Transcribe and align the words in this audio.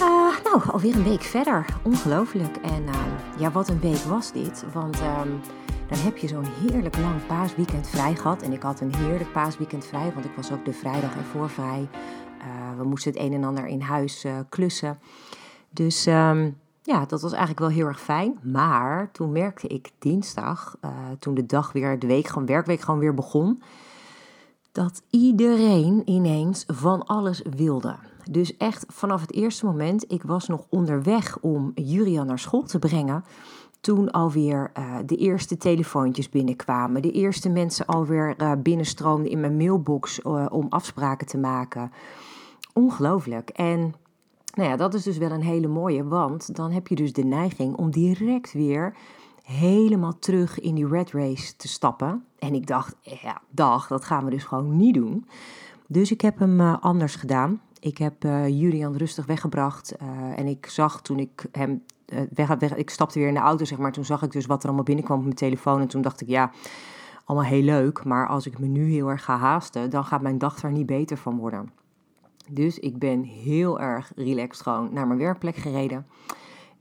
Uh, 0.00 0.36
nou, 0.44 0.70
alweer 0.70 0.96
een 0.96 1.04
week 1.04 1.22
verder. 1.22 1.66
Ongelooflijk. 1.82 2.56
En 2.56 2.82
uh, 2.82 2.94
ja, 3.38 3.50
wat 3.50 3.68
een 3.68 3.80
week 3.80 3.96
was 3.96 4.32
dit. 4.32 4.64
Want 4.72 4.96
uh, 4.96 5.20
dan 5.88 5.98
heb 5.98 6.16
je 6.16 6.28
zo'n 6.28 6.44
heerlijk 6.44 6.98
lang 6.98 7.26
paasweekend 7.26 7.88
vrij 7.88 8.14
gehad. 8.14 8.42
En 8.42 8.52
ik 8.52 8.62
had 8.62 8.80
een 8.80 8.94
heerlijk 8.94 9.32
paasweekend 9.32 9.86
vrij, 9.86 10.12
want 10.14 10.24
ik 10.24 10.30
was 10.36 10.52
ook 10.52 10.64
de 10.64 10.72
vrijdag 10.72 11.16
ervoor 11.16 11.50
vrij. 11.50 11.88
Uh, 12.38 12.78
we 12.78 12.84
moesten 12.84 13.12
het 13.12 13.20
een 13.20 13.32
en 13.32 13.44
ander 13.44 13.66
in 13.66 13.80
huis 13.80 14.24
uh, 14.24 14.38
klussen. 14.48 14.98
Dus 15.70 16.06
ehm, 16.06 16.50
ja, 16.82 17.06
dat 17.06 17.22
was 17.22 17.30
eigenlijk 17.30 17.60
wel 17.60 17.70
heel 17.70 17.86
erg 17.86 18.00
fijn. 18.00 18.38
Maar 18.42 19.10
toen 19.12 19.32
merkte 19.32 19.66
ik 19.66 19.90
dinsdag, 19.98 20.76
toen 21.18 21.34
de 21.34 21.46
dag 21.46 21.72
weer, 21.72 21.98
de 21.98 22.06
week, 22.06 22.26
gewoon 22.26 22.46
werkweek 22.46 22.80
gewoon 22.80 23.00
weer 23.00 23.14
begon, 23.14 23.62
dat 24.72 25.02
iedereen 25.10 26.02
ineens 26.04 26.64
van 26.66 27.06
alles 27.06 27.42
wilde. 27.56 27.96
Dus 28.30 28.56
echt 28.56 28.84
vanaf 28.88 29.20
het 29.20 29.32
eerste 29.32 29.66
moment, 29.66 30.12
ik 30.12 30.22
was 30.22 30.48
nog 30.48 30.66
onderweg 30.68 31.38
om 31.40 31.72
Julian 31.74 32.26
naar 32.26 32.38
school 32.38 32.62
te 32.62 32.78
brengen. 32.78 33.24
Toen 33.80 34.10
alweer 34.10 34.70
uh, 34.78 34.96
de 35.06 35.16
eerste 35.16 35.56
telefoontjes 35.56 36.28
binnenkwamen. 36.28 37.02
De 37.02 37.10
eerste 37.10 37.48
mensen 37.48 37.86
alweer 37.86 38.34
uh, 38.38 38.52
binnenstroomden 38.58 39.30
in 39.30 39.40
mijn 39.40 39.56
mailbox 39.56 40.18
uh, 40.18 40.46
om 40.50 40.66
afspraken 40.68 41.26
te 41.26 41.38
maken. 41.38 41.92
Ongelooflijk. 42.72 43.48
En 43.48 43.94
nou 44.54 44.68
ja, 44.68 44.76
dat 44.76 44.94
is 44.94 45.02
dus 45.02 45.18
wel 45.18 45.30
een 45.30 45.42
hele 45.42 45.68
mooie, 45.68 46.04
want 46.04 46.56
dan 46.56 46.70
heb 46.70 46.88
je 46.88 46.94
dus 46.94 47.12
de 47.12 47.24
neiging 47.24 47.76
om 47.76 47.90
direct 47.90 48.52
weer 48.52 48.96
helemaal 49.42 50.18
terug 50.18 50.60
in 50.60 50.74
die 50.74 50.88
red 50.88 51.10
race 51.10 51.56
te 51.56 51.68
stappen. 51.68 52.24
En 52.38 52.54
ik 52.54 52.66
dacht, 52.66 52.96
ja, 53.00 53.40
dag, 53.50 53.86
dat 53.86 54.04
gaan 54.04 54.24
we 54.24 54.30
dus 54.30 54.44
gewoon 54.44 54.76
niet 54.76 54.94
doen. 54.94 55.26
Dus 55.86 56.10
ik 56.10 56.20
heb 56.20 56.38
hem 56.38 56.60
anders 56.60 57.14
gedaan. 57.14 57.60
Ik 57.80 57.98
heb 57.98 58.24
uh, 58.24 58.48
Julian 58.48 58.96
rustig 58.96 59.26
weggebracht 59.26 59.94
uh, 60.02 60.38
en 60.38 60.46
ik 60.46 60.66
zag 60.66 61.02
toen 61.02 61.18
ik 61.18 61.46
hem 61.52 61.82
uh, 62.06 62.20
weg, 62.34 62.74
ik 62.74 62.90
stapte 62.90 63.18
weer 63.18 63.28
in 63.28 63.34
de 63.34 63.40
auto, 63.40 63.64
zeg 63.64 63.78
maar. 63.78 63.92
Toen 63.92 64.04
zag 64.04 64.22
ik 64.22 64.32
dus 64.32 64.46
wat 64.46 64.60
er 64.60 64.66
allemaal 64.66 64.84
binnenkwam 64.84 65.16
op 65.18 65.24
mijn 65.24 65.36
telefoon. 65.36 65.80
En 65.80 65.88
toen 65.88 66.02
dacht 66.02 66.20
ik, 66.20 66.28
ja, 66.28 66.50
allemaal 67.24 67.48
heel 67.48 67.62
leuk. 67.62 68.04
Maar 68.04 68.28
als 68.28 68.46
ik 68.46 68.58
me 68.58 68.66
nu 68.66 68.90
heel 68.90 69.08
erg 69.08 69.24
ga 69.24 69.36
haasten, 69.36 69.90
dan 69.90 70.04
gaat 70.04 70.22
mijn 70.22 70.38
dag 70.38 70.62
er 70.62 70.72
niet 70.72 70.86
beter 70.86 71.16
van 71.16 71.36
worden. 71.36 71.70
Dus 72.50 72.78
ik 72.78 72.98
ben 72.98 73.22
heel 73.22 73.80
erg 73.80 74.12
relaxed 74.16 74.62
gewoon 74.62 74.92
naar 74.92 75.06
mijn 75.06 75.18
werkplek 75.18 75.56
gereden. 75.56 76.06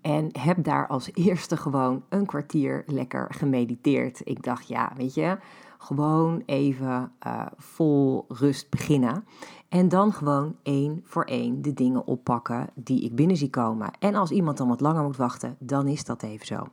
En 0.02 0.30
heb 0.40 0.64
daar 0.64 0.88
als 0.88 1.10
eerste 1.14 1.58
gewoon 1.58 2.04
een 2.10 2.26
kwartier 2.26 2.84
lekker 2.86 3.28
gemediteerd. 3.30 4.22
Ik 4.24 4.44
dacht, 4.44 4.68
ja, 4.68 4.92
weet 4.96 5.14
je, 5.14 5.38
gewoon 5.78 6.44
even 6.46 7.12
uh, 7.28 7.46
vol 7.58 8.26
rust 8.28 8.70
beginnen. 8.70 9.26
En 9.70 9.90
dan 9.90 10.14
gewoon 10.14 10.56
één 10.64 11.02
voor 11.06 11.24
één 11.24 11.62
de 11.62 11.74
dingen 11.74 12.08
oppakken 12.08 12.70
die 12.76 13.02
ik 13.02 13.16
binnen 13.16 13.38
zie 13.38 13.50
komen. 13.50 13.92
En 14.00 14.16
als 14.16 14.32
iemand 14.32 14.58
dan 14.58 14.68
wat 14.68 14.82
langer 14.82 15.04
moet 15.04 15.18
wachten, 15.18 15.56
dan 15.60 15.88
is 15.88 16.04
dat 16.04 16.24
even 16.24 16.46
zo. 16.46 16.68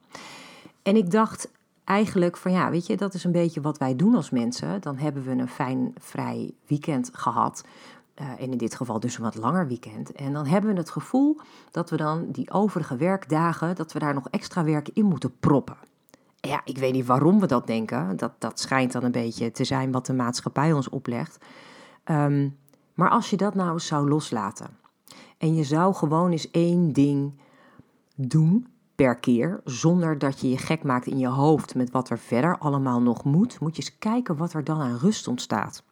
En 0.83 0.97
ik 0.97 1.11
dacht 1.11 1.51
eigenlijk 1.85 2.37
van 2.37 2.53
ja, 2.53 2.71
weet 2.71 2.87
je, 2.87 2.97
dat 2.97 3.15
is 3.15 3.25
een 3.25 3.33
beetje 3.33 3.61
wat 3.61 3.79
wij 3.79 3.97
doen 3.97 4.15
als 4.15 4.31
mensen. 4.31 4.81
Dan 4.81 4.97
hebben 4.97 5.25
we 5.25 5.31
een 5.31 5.49
fijn, 5.49 5.95
vrij 5.98 6.55
weekend 6.67 7.11
gehad. 7.13 7.64
Uh, 8.20 8.29
en 8.31 8.51
in 8.51 8.59
dit 8.59 8.75
geval 8.75 9.01
dus 9.01 9.17
een 9.17 9.23
wat 9.23 9.35
langer 9.35 9.67
weekend. 9.67 10.13
En 10.13 10.33
dan 10.33 10.47
hebben 10.47 10.73
we 10.73 10.79
het 10.79 10.91
gevoel 10.91 11.41
dat 11.70 11.91
we 11.91 11.97
dan 11.97 12.31
die 12.31 12.51
overige 12.51 12.97
werkdagen, 12.97 13.77
dat 13.77 13.93
we 13.93 13.98
daar 13.98 14.14
nog 14.14 14.29
extra 14.29 14.64
werk 14.64 14.89
in 14.89 15.05
moeten 15.05 15.39
proppen. 15.41 15.77
Ja, 16.49 16.61
ik 16.65 16.79
weet 16.79 16.93
niet 16.93 17.07
waarom 17.07 17.41
we 17.41 17.47
dat 17.47 17.67
denken. 17.67 18.17
Dat, 18.17 18.33
dat 18.39 18.61
schijnt 18.61 18.93
dan 18.93 19.05
een 19.05 19.11
beetje 19.11 19.51
te 19.51 19.65
zijn 19.65 19.93
wat 19.93 20.07
de 20.07 20.13
maatschappij 20.13 20.73
ons 20.73 20.89
oplegt. 20.89 21.45
Um, 22.05 22.57
maar 22.95 23.11
als 23.11 23.31
je 23.31 23.37
dat 23.37 23.55
nou 23.55 23.73
eens 23.73 23.87
zou 23.87 24.09
loslaten 24.09 24.67
en 25.39 25.55
je 25.55 25.65
zou 25.65 25.95
gewoon 25.95 26.31
eens 26.31 26.51
één 26.51 26.93
ding 26.93 27.33
doen 28.17 28.67
per 28.95 29.17
keer, 29.17 29.61
zonder 29.65 30.19
dat 30.19 30.41
je 30.41 30.51
je 30.51 30.59
gek 30.59 30.83
maakt 30.83 31.07
in 31.07 31.19
je 31.19 31.29
hoofd 31.29 31.75
met 31.75 31.91
wat 31.91 32.11
er 32.11 32.19
verder 32.19 32.59
allemaal 32.59 33.01
nog 33.01 33.25
moet, 33.25 33.61
moet 33.61 33.77
je 33.77 33.83
eens 33.83 33.99
kijken 33.99 34.37
wat 34.37 34.53
er 34.53 34.65
dan 34.65 34.81
aan 34.81 34.97
rust 34.97 35.29
ontstaat. 35.29 35.83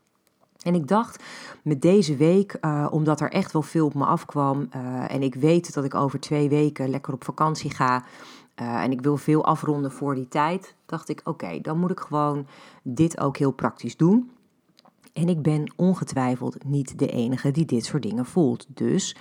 En 0.63 0.75
ik 0.75 0.89
dacht 0.89 1.23
met 1.63 1.83
deze 1.83 2.17
week, 2.17 2.59
uh, 2.61 2.87
omdat 2.91 3.21
er 3.21 3.31
echt 3.31 3.53
wel 3.53 3.63
veel 3.63 3.87
op 3.87 3.95
me 3.95 4.05
afkwam 4.05 4.69
uh, 4.77 5.15
en 5.15 5.23
ik 5.23 5.35
weet 5.35 5.75
dat 5.75 5.85
ik 5.85 5.95
over 5.95 6.21
twee 6.21 6.49
weken 6.49 6.91
lekker 6.91 7.13
op 7.13 7.25
vakantie 7.25 7.71
ga 7.71 8.05
uh, 8.61 8.83
en 8.83 8.93
ik 8.93 9.01
wil 9.01 9.17
veel 9.17 9.45
afronden 9.45 9.93
voor 9.93 10.15
die 10.15 10.29
tijd, 10.29 10.75
dacht 10.87 11.09
ik 11.09 11.21
oké, 11.25 11.61
dan 11.61 11.79
moet 11.79 11.91
ik 11.91 12.01
gewoon 12.01 12.47
dit 12.83 13.21
ook 13.21 13.37
heel 13.37 13.53
praktisch 13.53 13.97
doen. 13.97 14.31
En 15.13 15.29
ik 15.29 15.43
ben 15.43 15.73
ongetwijfeld 15.77 16.65
niet 16.65 16.99
de 16.99 17.09
enige 17.09 17.51
die 17.51 17.65
dit 17.65 17.85
soort 17.85 18.03
dingen 18.03 18.27
voelt. 18.27 18.67
Dus 18.69 19.17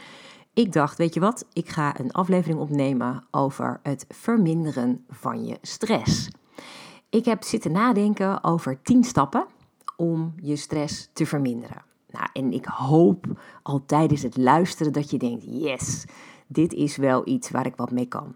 ik 0.53 0.73
dacht, 0.73 0.97
weet 0.97 1.13
je 1.13 1.19
wat, 1.19 1.45
ik 1.53 1.69
ga 1.69 1.99
een 1.99 2.11
aflevering 2.11 2.59
opnemen 2.59 3.23
over 3.31 3.79
het 3.83 4.05
verminderen 4.09 5.05
van 5.09 5.45
je 5.45 5.57
stress. 5.61 6.29
Ik 7.09 7.25
heb 7.25 7.43
zitten 7.43 7.71
nadenken 7.71 8.43
over 8.43 8.81
10 8.81 9.03
stappen 9.03 9.45
om 9.95 10.33
je 10.41 10.55
stress 10.55 11.09
te 11.13 11.25
verminderen. 11.25 11.83
Nou, 12.09 12.27
en 12.33 12.53
ik 12.53 12.65
hoop 12.65 13.25
al 13.63 13.85
tijdens 13.85 14.21
het 14.21 14.37
luisteren 14.37 14.93
dat 14.93 15.09
je 15.09 15.17
denkt: 15.17 15.43
yes, 15.47 16.05
dit 16.47 16.73
is 16.73 16.95
wel 16.95 17.27
iets 17.27 17.49
waar 17.49 17.65
ik 17.65 17.75
wat 17.75 17.91
mee 17.91 18.05
kan. 18.05 18.35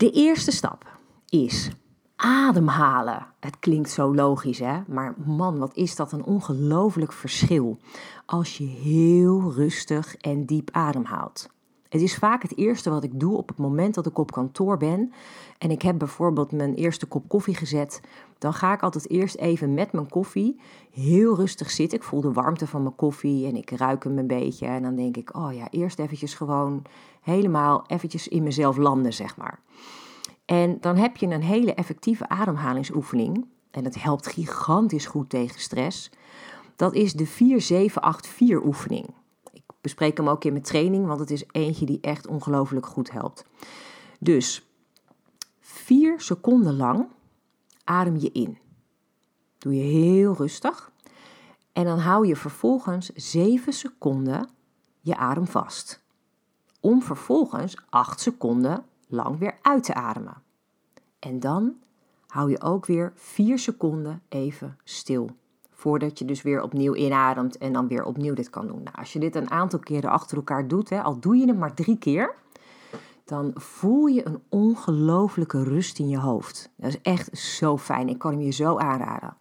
De 0.00 0.10
eerste 0.10 0.50
stap 0.50 0.98
is 1.28 1.70
ademhalen. 2.16 3.26
Het 3.40 3.58
klinkt 3.58 3.90
zo 3.90 4.14
logisch, 4.14 4.58
hè? 4.58 4.80
Maar 4.86 5.14
man, 5.24 5.58
wat 5.58 5.76
is 5.76 5.96
dat 5.96 6.12
een 6.12 6.24
ongelooflijk 6.24 7.12
verschil 7.12 7.78
als 8.26 8.58
je 8.58 8.64
heel 8.64 9.52
rustig 9.52 10.16
en 10.16 10.46
diep 10.46 10.68
ademhaalt. 10.72 11.48
Het 11.88 12.00
is 12.00 12.16
vaak 12.16 12.42
het 12.42 12.56
eerste 12.56 12.90
wat 12.90 13.04
ik 13.04 13.20
doe 13.20 13.36
op 13.36 13.48
het 13.48 13.56
moment 13.56 13.94
dat 13.94 14.06
ik 14.06 14.18
op 14.18 14.32
kantoor 14.32 14.76
ben 14.76 15.12
en 15.58 15.70
ik 15.70 15.82
heb 15.82 15.98
bijvoorbeeld 15.98 16.52
mijn 16.52 16.74
eerste 16.74 17.06
kop 17.06 17.28
koffie 17.28 17.56
gezet. 17.56 18.00
Dan 18.40 18.54
ga 18.54 18.72
ik 18.72 18.82
altijd 18.82 19.10
eerst 19.10 19.36
even 19.36 19.74
met 19.74 19.92
mijn 19.92 20.08
koffie 20.08 20.60
heel 20.90 21.36
rustig 21.36 21.70
zitten. 21.70 21.98
Ik 21.98 22.04
voel 22.04 22.20
de 22.20 22.32
warmte 22.32 22.66
van 22.66 22.82
mijn 22.82 22.94
koffie 22.94 23.46
en 23.46 23.56
ik 23.56 23.70
ruik 23.70 24.04
hem 24.04 24.18
een 24.18 24.26
beetje. 24.26 24.66
En 24.66 24.82
dan 24.82 24.96
denk 24.96 25.16
ik, 25.16 25.36
oh 25.36 25.52
ja, 25.52 25.70
eerst 25.70 25.98
eventjes 25.98 26.34
gewoon 26.34 26.82
helemaal 27.20 27.84
eventjes 27.86 28.28
in 28.28 28.42
mezelf 28.42 28.76
landen, 28.76 29.12
zeg 29.12 29.36
maar. 29.36 29.60
En 30.44 30.80
dan 30.80 30.96
heb 30.96 31.16
je 31.16 31.26
een 31.26 31.42
hele 31.42 31.74
effectieve 31.74 32.28
ademhalingsoefening. 32.28 33.46
En 33.70 33.84
dat 33.84 33.94
helpt 33.94 34.26
gigantisch 34.26 35.06
goed 35.06 35.30
tegen 35.30 35.60
stress. 35.60 36.10
Dat 36.76 36.94
is 36.94 37.12
de 37.12 37.28
4-7-8-4 38.62 38.64
oefening. 38.64 39.06
Ik 39.52 39.62
bespreek 39.80 40.16
hem 40.16 40.28
ook 40.28 40.44
in 40.44 40.52
mijn 40.52 40.64
training, 40.64 41.06
want 41.06 41.20
het 41.20 41.30
is 41.30 41.44
eentje 41.50 41.86
die 41.86 42.00
echt 42.00 42.26
ongelooflijk 42.26 42.86
goed 42.86 43.10
helpt. 43.10 43.44
Dus 44.20 44.70
4 45.60 46.20
seconden 46.20 46.76
lang 46.76 47.06
adem 47.90 48.16
je 48.16 48.30
in. 48.32 48.58
Doe 49.58 49.74
je 49.74 49.82
heel 49.82 50.34
rustig. 50.34 50.90
En 51.72 51.84
dan 51.84 51.98
hou 51.98 52.26
je 52.26 52.36
vervolgens 52.36 53.08
7 53.14 53.72
seconden 53.72 54.48
je 55.00 55.16
adem 55.16 55.46
vast. 55.46 56.02
Om 56.80 57.02
vervolgens 57.02 57.76
8 57.88 58.20
seconden 58.20 58.84
lang 59.06 59.38
weer 59.38 59.58
uit 59.62 59.84
te 59.84 59.94
ademen. 59.94 60.42
En 61.18 61.40
dan 61.40 61.74
hou 62.26 62.50
je 62.50 62.62
ook 62.62 62.86
weer 62.86 63.12
4 63.14 63.58
seconden 63.58 64.22
even 64.28 64.78
stil. 64.84 65.30
Voordat 65.70 66.18
je 66.18 66.24
dus 66.24 66.42
weer 66.42 66.62
opnieuw 66.62 66.94
inademt 66.94 67.58
en 67.58 67.72
dan 67.72 67.88
weer 67.88 68.04
opnieuw 68.04 68.34
dit 68.34 68.50
kan 68.50 68.66
doen. 68.66 68.82
Nou, 68.82 68.96
als 68.96 69.12
je 69.12 69.18
dit 69.18 69.34
een 69.34 69.50
aantal 69.50 69.78
keren 69.78 70.10
achter 70.10 70.36
elkaar 70.36 70.68
doet, 70.68 70.90
hè, 70.90 71.02
al 71.02 71.20
doe 71.20 71.36
je 71.36 71.46
het 71.46 71.58
maar 71.58 71.74
drie 71.74 71.98
keer, 71.98 72.34
dan 73.30 73.50
voel 73.54 74.06
je 74.06 74.26
een 74.26 74.42
ongelofelijke 74.48 75.62
rust 75.62 75.98
in 75.98 76.08
je 76.08 76.18
hoofd. 76.18 76.70
Dat 76.76 76.88
is 76.88 77.00
echt 77.02 77.38
zo 77.38 77.78
fijn. 77.78 78.08
Ik 78.08 78.18
kan 78.18 78.32
hem 78.32 78.40
je 78.40 78.50
zo 78.50 78.78
aanraden. 78.78 79.36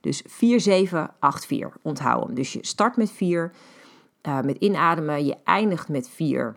Dus 0.00 0.22
4, 0.26 0.60
7, 0.60 1.10
8, 1.18 1.46
4. 1.46 1.72
Onthoud 1.82 2.26
hem. 2.26 2.34
Dus 2.34 2.52
je 2.52 2.66
start 2.66 2.96
met 2.96 3.10
4, 3.10 3.52
uh, 4.22 4.40
met 4.40 4.56
inademen. 4.56 5.24
Je 5.24 5.36
eindigt 5.44 5.88
met 5.88 6.08
4 6.08 6.56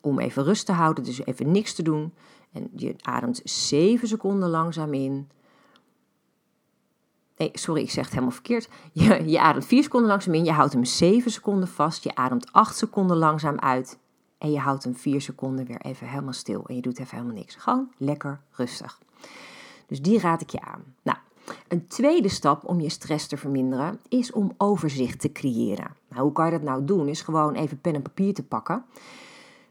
om 0.00 0.18
even 0.18 0.44
rust 0.44 0.66
te 0.66 0.72
houden, 0.72 1.04
dus 1.04 1.24
even 1.24 1.50
niks 1.50 1.74
te 1.74 1.82
doen. 1.82 2.12
En 2.52 2.70
je 2.76 2.94
ademt 3.00 3.40
7 3.44 4.08
seconden 4.08 4.48
langzaam 4.48 4.94
in. 4.94 5.28
Nee, 7.36 7.50
sorry, 7.52 7.82
ik 7.82 7.90
zeg 7.90 8.04
het 8.04 8.12
helemaal 8.12 8.34
verkeerd. 8.34 8.68
Je, 8.92 9.28
je 9.30 9.40
ademt 9.40 9.66
4 9.66 9.82
seconden 9.82 10.08
langzaam 10.10 10.34
in, 10.34 10.44
je 10.44 10.52
houdt 10.52 10.72
hem 10.72 10.84
7 10.84 11.30
seconden 11.30 11.68
vast, 11.68 12.04
je 12.04 12.14
ademt 12.14 12.52
8 12.52 12.76
seconden 12.76 13.16
langzaam 13.16 13.58
uit. 13.58 13.98
En 14.40 14.52
je 14.52 14.58
houdt 14.58 14.84
hem 14.84 14.96
vier 14.96 15.20
seconden 15.20 15.66
weer 15.66 15.80
even 15.80 16.08
helemaal 16.08 16.32
stil. 16.32 16.64
En 16.66 16.74
je 16.74 16.80
doet 16.80 16.98
even 16.98 17.16
helemaal 17.16 17.36
niks. 17.36 17.54
Gewoon 17.54 17.88
lekker 17.96 18.40
rustig. 18.50 19.00
Dus 19.86 20.02
die 20.02 20.20
raad 20.20 20.40
ik 20.40 20.50
je 20.50 20.60
aan. 20.60 20.82
Nou, 21.02 21.18
een 21.68 21.86
tweede 21.86 22.28
stap 22.28 22.64
om 22.64 22.80
je 22.80 22.88
stress 22.88 23.26
te 23.26 23.36
verminderen 23.36 24.00
is 24.08 24.32
om 24.32 24.52
overzicht 24.56 25.20
te 25.20 25.32
creëren. 25.32 25.96
Nou, 26.08 26.22
hoe 26.22 26.32
kan 26.32 26.44
je 26.44 26.50
dat 26.50 26.62
nou 26.62 26.84
doen? 26.84 27.08
Is 27.08 27.22
gewoon 27.22 27.54
even 27.54 27.80
pen 27.80 27.94
en 27.94 28.02
papier 28.02 28.34
te 28.34 28.42
pakken 28.42 28.84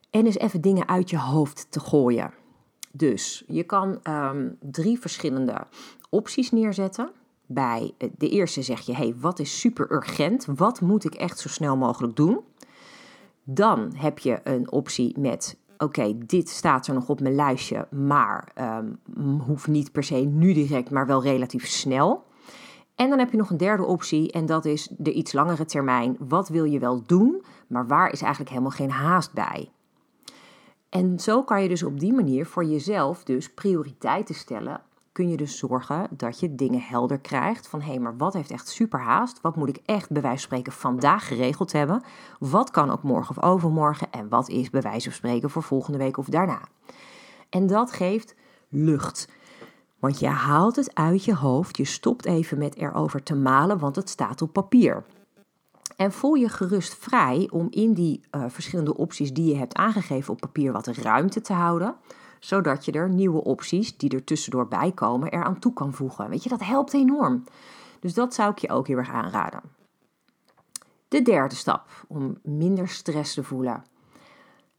en 0.10 0.26
eens 0.26 0.38
even 0.38 0.62
dingen 0.62 0.88
uit 0.88 1.10
je 1.10 1.18
hoofd 1.20 1.68
te 1.70 1.80
gooien. 1.80 2.34
Dus 2.92 3.44
je 3.48 3.64
kan 3.64 4.00
um, 4.04 4.58
drie 4.60 5.00
verschillende 5.00 5.68
opties 6.10 6.52
neerzetten. 6.52 7.12
Bij 7.46 7.94
de 8.18 8.30
eerste 8.30 8.62
zeg 8.62 8.82
je: 8.82 8.96
hey, 8.96 9.16
wat 9.20 9.40
is 9.40 9.60
super 9.60 9.92
urgent? 9.92 10.46
Wat 10.46 10.82
moet 10.82 11.06
ik 11.06 11.14
echt 11.14 11.40
zo 11.40 11.50
snel 11.50 11.78
mogelijk 11.78 12.16
doen? 12.16 12.40
Dan 13.44 13.92
heb 13.96 14.20
je 14.20 14.40
een 14.44 14.72
optie 14.72 15.20
met: 15.20 15.58
oké, 15.78 16.18
dit 16.18 16.50
staat 16.50 16.88
er 16.88 16.94
nog 16.94 17.10
op 17.10 17.22
mijn 17.22 17.36
lijstje, 17.36 17.88
maar 17.92 18.52
um, 19.18 19.40
hoeft 19.40 19.68
niet 19.68 19.92
per 19.92 20.04
se 20.04 20.16
nu 20.16 20.54
direct, 20.54 20.92
maar 20.92 21.06
wel 21.08 21.24
relatief 21.24 21.68
snel. 21.68 22.28
En 22.96 23.10
dan 23.10 23.20
heb 23.20 23.32
je 23.32 23.38
nog 23.38 23.50
een 23.50 23.58
derde 23.58 23.86
optie 23.86 24.32
en 24.32 24.46
dat 24.46 24.66
is 24.66 24.90
de 24.98 25.14
iets 25.14 25.34
langere 25.34 25.66
termijn. 25.66 26.16
Wat 26.20 26.50
wil 26.50 26.64
je 26.64 26.80
wel 26.80 27.04
doen, 27.06 27.44
maar 27.68 27.88
waar 27.88 28.12
is 28.12 28.22
eigenlijk 28.22 28.52
helemaal 28.52 28.72
geen 28.72 28.92
haast 28.92 29.34
bij? 29.34 29.72
En 30.90 31.20
zo 31.20 31.44
kan 31.44 31.62
je 31.62 31.70
dus 31.70 31.84
op 31.84 32.00
die 32.00 32.14
manier 32.14 32.46
voor 32.46 32.66
jezelf 32.66 33.24
dus 33.24 33.54
prioriteiten 33.54 34.36
stellen. 34.36 34.82
Kun 35.12 35.30
je 35.30 35.38
dus 35.38 35.58
zorgen 35.58 36.08
dat 36.12 36.40
je 36.40 36.56
dingen 36.56 36.82
helder 36.82 37.20
krijgt 37.20 37.68
van 37.68 37.82
hé, 37.82 37.90
hey, 37.90 38.00
maar 38.00 38.18
wat 38.18 38.34
heeft 38.34 38.52
echt 38.52 38.68
super 38.68 39.00
haast? 39.00 39.42
Wat 39.42 39.56
moet 39.56 39.70
ik 39.70 39.80
echt 39.86 40.10
bij 40.10 40.22
wijze 40.22 40.38
van 40.38 40.48
spreken 40.48 40.72
vandaag 40.72 41.28
geregeld 41.28 41.72
hebben? 41.72 42.04
Wat 42.40 42.72
kan 42.72 42.92
ook 42.92 43.04
morgen 43.04 43.38
of 43.38 43.44
overmorgen? 43.44 44.12
En 44.12 44.30
wat 44.30 44.50
is 44.50 44.70
bij 44.70 44.82
wijze 44.82 45.10
van 45.10 45.18
spreken 45.18 45.50
voor 45.50 45.64
volgende 45.64 45.98
week 45.98 46.18
of 46.18 46.26
daarna? 46.26 46.62
En 47.50 47.68
dat 47.68 47.92
geeft 47.92 48.36
lucht. 48.70 49.28
Want 50.00 50.20
je 50.20 50.28
haalt 50.28 50.76
het 50.76 50.96
uit 50.96 51.24
je 51.24 51.36
hoofd, 51.36 51.78
je 51.78 51.86
stopt 51.86 52.26
even 52.26 52.58
met 52.58 52.76
erover 52.76 53.24
te 53.24 53.36
malen, 53.36 53.80
want 53.80 53.96
het 53.96 54.10
staat 54.10 54.42
op 54.42 54.54
papier. 54.54 55.06
En 55.96 56.12
voel 56.12 56.34
je 56.34 56.50
gerust 56.50 56.96
vrij 56.96 57.50
om 57.52 57.68
in 57.70 57.94
die 57.94 58.22
uh, 58.32 58.44
verschillende 58.48 58.98
opties 58.98 59.34
die 59.34 59.52
je 59.52 59.56
hebt 59.56 59.74
aangegeven 59.74 60.34
op 60.34 60.40
papier 60.40 60.72
wat 60.72 60.88
ruimte 60.88 61.42
te 61.42 61.54
houden, 61.54 61.96
zodat 62.40 62.86
je 62.86 62.92
er 62.92 63.10
nieuwe 63.10 63.44
opties 63.44 63.98
die 63.98 64.10
er 64.10 64.24
tussendoor 64.24 64.68
bij 64.68 64.92
komen 64.92 65.32
eraan 65.32 65.60
toe 65.60 65.74
kan 65.74 65.94
voegen. 65.94 66.30
Weet 66.30 66.44
je, 66.44 66.50
dat 66.50 66.64
helpt 66.64 66.94
enorm. 66.94 67.44
Dus 68.00 68.14
dat 68.14 68.34
zou 68.34 68.52
ik 68.52 68.58
je 68.58 68.70
ook 68.70 68.88
heel 68.88 68.98
erg 68.98 69.12
aanraden. 69.12 69.62
De 71.08 71.22
derde 71.22 71.56
stap 71.56 72.06
om 72.08 72.38
minder 72.44 72.88
stress 72.88 73.34
te 73.34 73.44
voelen. 73.44 73.84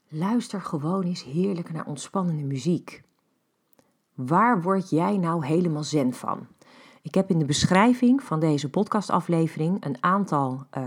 Luister 0.08 0.60
gewoon 0.60 1.02
eens 1.02 1.24
heerlijk 1.24 1.72
naar 1.72 1.86
ontspannende 1.86 2.42
muziek. 2.42 3.02
Waar 4.14 4.62
word 4.62 4.90
jij 4.90 5.16
nou 5.16 5.46
helemaal 5.46 5.84
zen 5.84 6.12
van? 6.12 6.46
Ik 7.02 7.14
heb 7.14 7.30
in 7.30 7.38
de 7.38 7.44
beschrijving 7.44 8.22
van 8.22 8.40
deze 8.40 8.70
podcastaflevering 8.70 9.84
een 9.84 9.96
aantal 10.00 10.66
uh, 10.78 10.84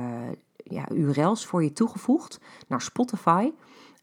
ja, 0.56 0.90
URL's 0.92 1.46
voor 1.46 1.64
je 1.64 1.74
toegevoegd 1.74 2.40
naar 2.68 2.82
Spotify. 2.82 3.52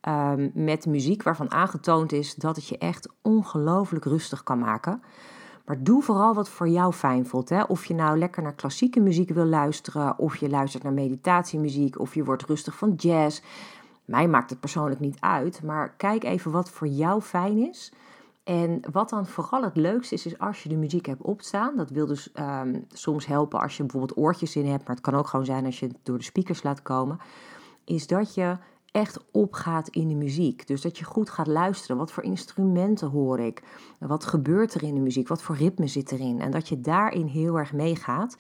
Um, 0.09 0.51
met 0.55 0.87
muziek 0.87 1.23
waarvan 1.23 1.51
aangetoond 1.51 2.13
is 2.13 2.35
dat 2.35 2.57
het 2.57 2.69
je 2.69 2.79
echt 2.79 3.09
ongelooflijk 3.23 4.05
rustig 4.05 4.43
kan 4.43 4.59
maken. 4.59 5.03
Maar 5.65 5.83
doe 5.83 6.03
vooral 6.03 6.35
wat 6.35 6.49
voor 6.49 6.69
jou 6.69 6.93
fijn 6.93 7.27
voelt. 7.27 7.49
Hè? 7.49 7.63
Of 7.63 7.85
je 7.85 7.95
nou 7.95 8.19
lekker 8.19 8.43
naar 8.43 8.55
klassieke 8.55 9.01
muziek 9.01 9.31
wil 9.31 9.45
luisteren, 9.45 10.19
of 10.19 10.37
je 10.37 10.49
luistert 10.49 10.83
naar 10.83 10.93
meditatiemuziek, 10.93 11.99
of 11.99 12.15
je 12.15 12.25
wordt 12.25 12.43
rustig 12.43 12.77
van 12.77 12.95
jazz. 12.95 13.43
Mij 14.05 14.29
maakt 14.29 14.51
het 14.51 14.61
persoonlijk 14.61 15.01
niet 15.01 15.21
uit, 15.21 15.63
maar 15.63 15.95
kijk 15.97 16.25
even 16.25 16.51
wat 16.51 16.71
voor 16.71 16.87
jou 16.87 17.21
fijn 17.21 17.59
is. 17.69 17.93
En 18.45 18.81
wat 18.93 19.09
dan 19.09 19.27
vooral 19.27 19.63
het 19.63 19.77
leukste 19.77 20.15
is, 20.15 20.27
is 20.27 20.39
als 20.39 20.63
je 20.63 20.69
de 20.69 20.77
muziek 20.77 21.07
hebt 21.07 21.23
opstaan. 21.23 21.77
Dat 21.77 21.91
wil 21.91 22.07
dus 22.07 22.33
um, 22.35 22.85
soms 22.89 23.27
helpen 23.27 23.61
als 23.61 23.77
je 23.77 23.83
bijvoorbeeld 23.83 24.19
oortjes 24.19 24.57
in 24.57 24.67
hebt, 24.67 24.87
maar 24.87 24.97
het 24.97 25.05
kan 25.05 25.15
ook 25.15 25.27
gewoon 25.27 25.45
zijn 25.45 25.65
als 25.65 25.81
je 25.81 25.87
het 25.87 25.97
door 26.03 26.19
de 26.19 26.25
speakers 26.25 26.63
laat 26.63 26.83
komen. 26.83 27.19
Is 27.85 28.07
dat 28.07 28.35
je 28.35 28.57
echt 28.93 29.19
opgaat 29.31 29.89
in 29.89 30.09
de 30.09 30.15
muziek. 30.15 30.67
Dus 30.67 30.81
dat 30.81 30.99
je 30.99 31.05
goed 31.05 31.31
gaat 31.31 31.47
luisteren. 31.47 31.97
Wat 31.97 32.13
voor 32.13 32.23
instrumenten 32.23 33.09
hoor 33.09 33.41
ik? 33.41 33.63
Wat 33.99 34.25
gebeurt 34.25 34.75
er 34.75 34.83
in 34.83 34.95
de 34.95 35.01
muziek? 35.01 35.29
Wat 35.29 35.43
voor 35.43 35.57
ritme 35.57 35.87
zit 35.87 36.13
erin? 36.13 36.41
En 36.41 36.51
dat 36.51 36.69
je 36.69 36.81
daarin 36.81 37.27
heel 37.27 37.59
erg 37.59 37.73
meegaat. 37.73 38.37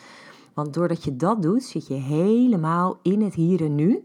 Want 0.54 0.74
doordat 0.74 1.04
je 1.04 1.16
dat 1.16 1.42
doet, 1.42 1.62
zit 1.62 1.86
je 1.86 1.94
helemaal 1.94 2.98
in 3.02 3.22
het 3.22 3.34
hier 3.34 3.64
en 3.64 3.74
nu. 3.74 4.04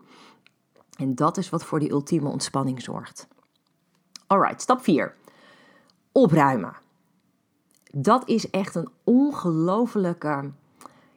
En 0.97 1.15
dat 1.15 1.37
is 1.37 1.49
wat 1.49 1.63
voor 1.63 1.79
die 1.79 1.91
ultieme 1.91 2.29
ontspanning 2.29 2.81
zorgt. 2.81 3.27
Alright, 4.27 4.61
stap 4.61 4.81
4 4.81 5.15
opruimen. 6.15 6.75
Dat 7.91 8.29
is 8.29 8.49
echt 8.49 8.75
een 8.75 8.89
ongelofelijke. 9.03 10.51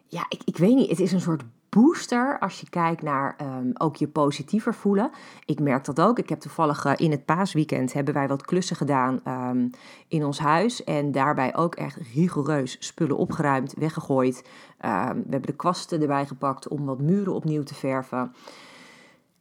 Ja, 0.06 0.26
ik, 0.28 0.40
ik 0.44 0.56
weet 0.56 0.74
niet. 0.74 0.90
Het 0.90 1.00
is 1.00 1.12
een 1.12 1.20
soort 1.20 1.42
booster 1.68 2.38
als 2.38 2.60
je 2.60 2.70
kijkt 2.70 3.02
naar 3.02 3.36
um, 3.42 3.70
ook 3.74 3.96
je 3.96 4.08
positiever 4.08 4.74
voelen. 4.74 5.10
Ik 5.44 5.60
merk 5.60 5.84
dat 5.84 6.00
ook. 6.00 6.18
Ik 6.18 6.28
heb 6.28 6.40
toevallig 6.40 6.84
uh, 6.84 6.92
in 6.96 7.10
het 7.10 7.24
paasweekend 7.24 7.92
hebben 7.92 8.14
wij 8.14 8.28
wat 8.28 8.44
klussen 8.44 8.76
gedaan 8.76 9.20
um, 9.28 9.70
in 10.08 10.24
ons 10.24 10.38
huis. 10.38 10.84
En 10.84 11.12
daarbij 11.12 11.56
ook 11.56 11.74
echt 11.74 11.98
rigoureus 12.14 12.76
spullen 12.80 13.16
opgeruimd, 13.16 13.74
weggegooid. 13.74 14.36
Um, 14.36 15.14
we 15.14 15.30
hebben 15.30 15.50
de 15.50 15.56
kwasten 15.56 16.00
erbij 16.00 16.26
gepakt 16.26 16.68
om 16.68 16.84
wat 16.84 17.00
muren 17.00 17.34
opnieuw 17.34 17.62
te 17.62 17.74
verven. 17.74 18.32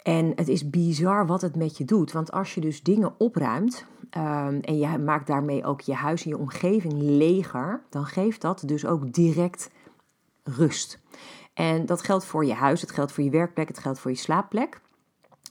En 0.04 0.32
het 0.36 0.48
is 0.48 0.70
bizar 0.70 1.26
wat 1.26 1.42
het 1.42 1.56
met 1.56 1.78
je 1.78 1.86
doet. 1.86 2.12
Want 2.12 2.32
als 2.32 2.54
je 2.54 2.62
dus 2.62 2.84
dingen 2.84 3.14
opruimt 3.18 3.86
en 4.62 4.78
je 4.78 4.98
maakt 4.98 5.28
daarmee 5.28 5.66
ook 5.66 5.82
je 5.82 5.94
huis 5.94 6.24
en 6.24 6.30
je 6.30 6.38
omgeving 6.38 6.94
leger, 6.98 7.82
dan 7.90 8.06
geeft 8.06 8.42
dat 8.42 8.64
dus 8.66 8.86
ook 8.86 9.14
direct 9.14 9.70
rust. 10.44 11.00
En 11.58 11.86
dat 11.86 12.02
geldt 12.02 12.26
voor 12.26 12.46
je 12.46 12.54
huis, 12.54 12.82
het 12.82 12.92
geldt 12.92 13.12
voor 13.12 13.24
je 13.24 13.30
werkplek, 13.30 13.68
het 13.68 13.80
geldt 13.80 14.00
voor 14.00 14.12
je 14.12 14.18
slaapplek. 14.18 14.82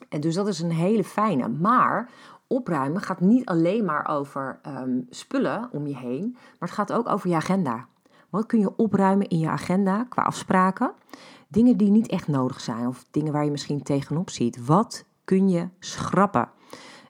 En 0.08 0.20
dus 0.20 0.34
dat 0.34 0.48
is 0.48 0.60
een 0.60 0.72
hele 0.72 1.04
fijne. 1.04 1.48
Maar 1.48 2.10
opruimen 2.46 3.00
gaat 3.00 3.20
niet 3.20 3.46
alleen 3.46 3.84
maar 3.84 4.08
over 4.08 4.60
um, 4.66 5.06
spullen 5.10 5.68
om 5.72 5.86
je 5.86 5.96
heen, 5.96 6.30
maar 6.32 6.68
het 6.68 6.70
gaat 6.70 6.92
ook 6.92 7.08
over 7.08 7.28
je 7.28 7.34
agenda. 7.34 7.86
Wat 8.30 8.46
kun 8.46 8.58
je 8.58 8.76
opruimen 8.76 9.28
in 9.28 9.38
je 9.38 9.48
agenda 9.48 10.04
qua 10.08 10.22
afspraken? 10.22 10.92
Dingen 11.48 11.76
die 11.76 11.90
niet 11.90 12.08
echt 12.08 12.28
nodig 12.28 12.60
zijn 12.60 12.86
of 12.86 13.04
dingen 13.10 13.32
waar 13.32 13.44
je 13.44 13.50
misschien 13.50 13.82
tegenop 13.82 14.30
ziet. 14.30 14.66
Wat 14.66 15.04
kun 15.24 15.48
je 15.48 15.68
schrappen? 15.78 16.50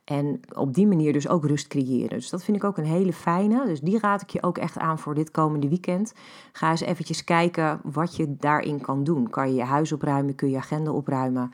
En 0.06 0.40
op 0.52 0.74
die 0.74 0.86
manier 0.86 1.12
dus 1.12 1.28
ook 1.28 1.46
rust 1.46 1.66
creëren. 1.66 2.08
Dus 2.08 2.30
dat 2.30 2.44
vind 2.44 2.56
ik 2.56 2.64
ook 2.64 2.76
een 2.78 2.84
hele 2.84 3.12
fijne. 3.12 3.66
Dus 3.66 3.80
die 3.80 3.98
raad 3.98 4.22
ik 4.22 4.30
je 4.30 4.42
ook 4.42 4.58
echt 4.58 4.78
aan 4.78 4.98
voor 4.98 5.14
dit 5.14 5.30
komende 5.30 5.68
weekend. 5.68 6.14
Ga 6.52 6.70
eens 6.70 6.80
eventjes 6.80 7.24
kijken 7.24 7.80
wat 7.82 8.16
je 8.16 8.36
daarin 8.38 8.80
kan 8.80 9.04
doen. 9.04 9.30
Kan 9.30 9.48
je 9.48 9.54
je 9.54 9.62
huis 9.62 9.92
opruimen? 9.92 10.34
Kun 10.34 10.48
je 10.48 10.52
je 10.52 10.60
agenda 10.60 10.90
opruimen? 10.90 11.52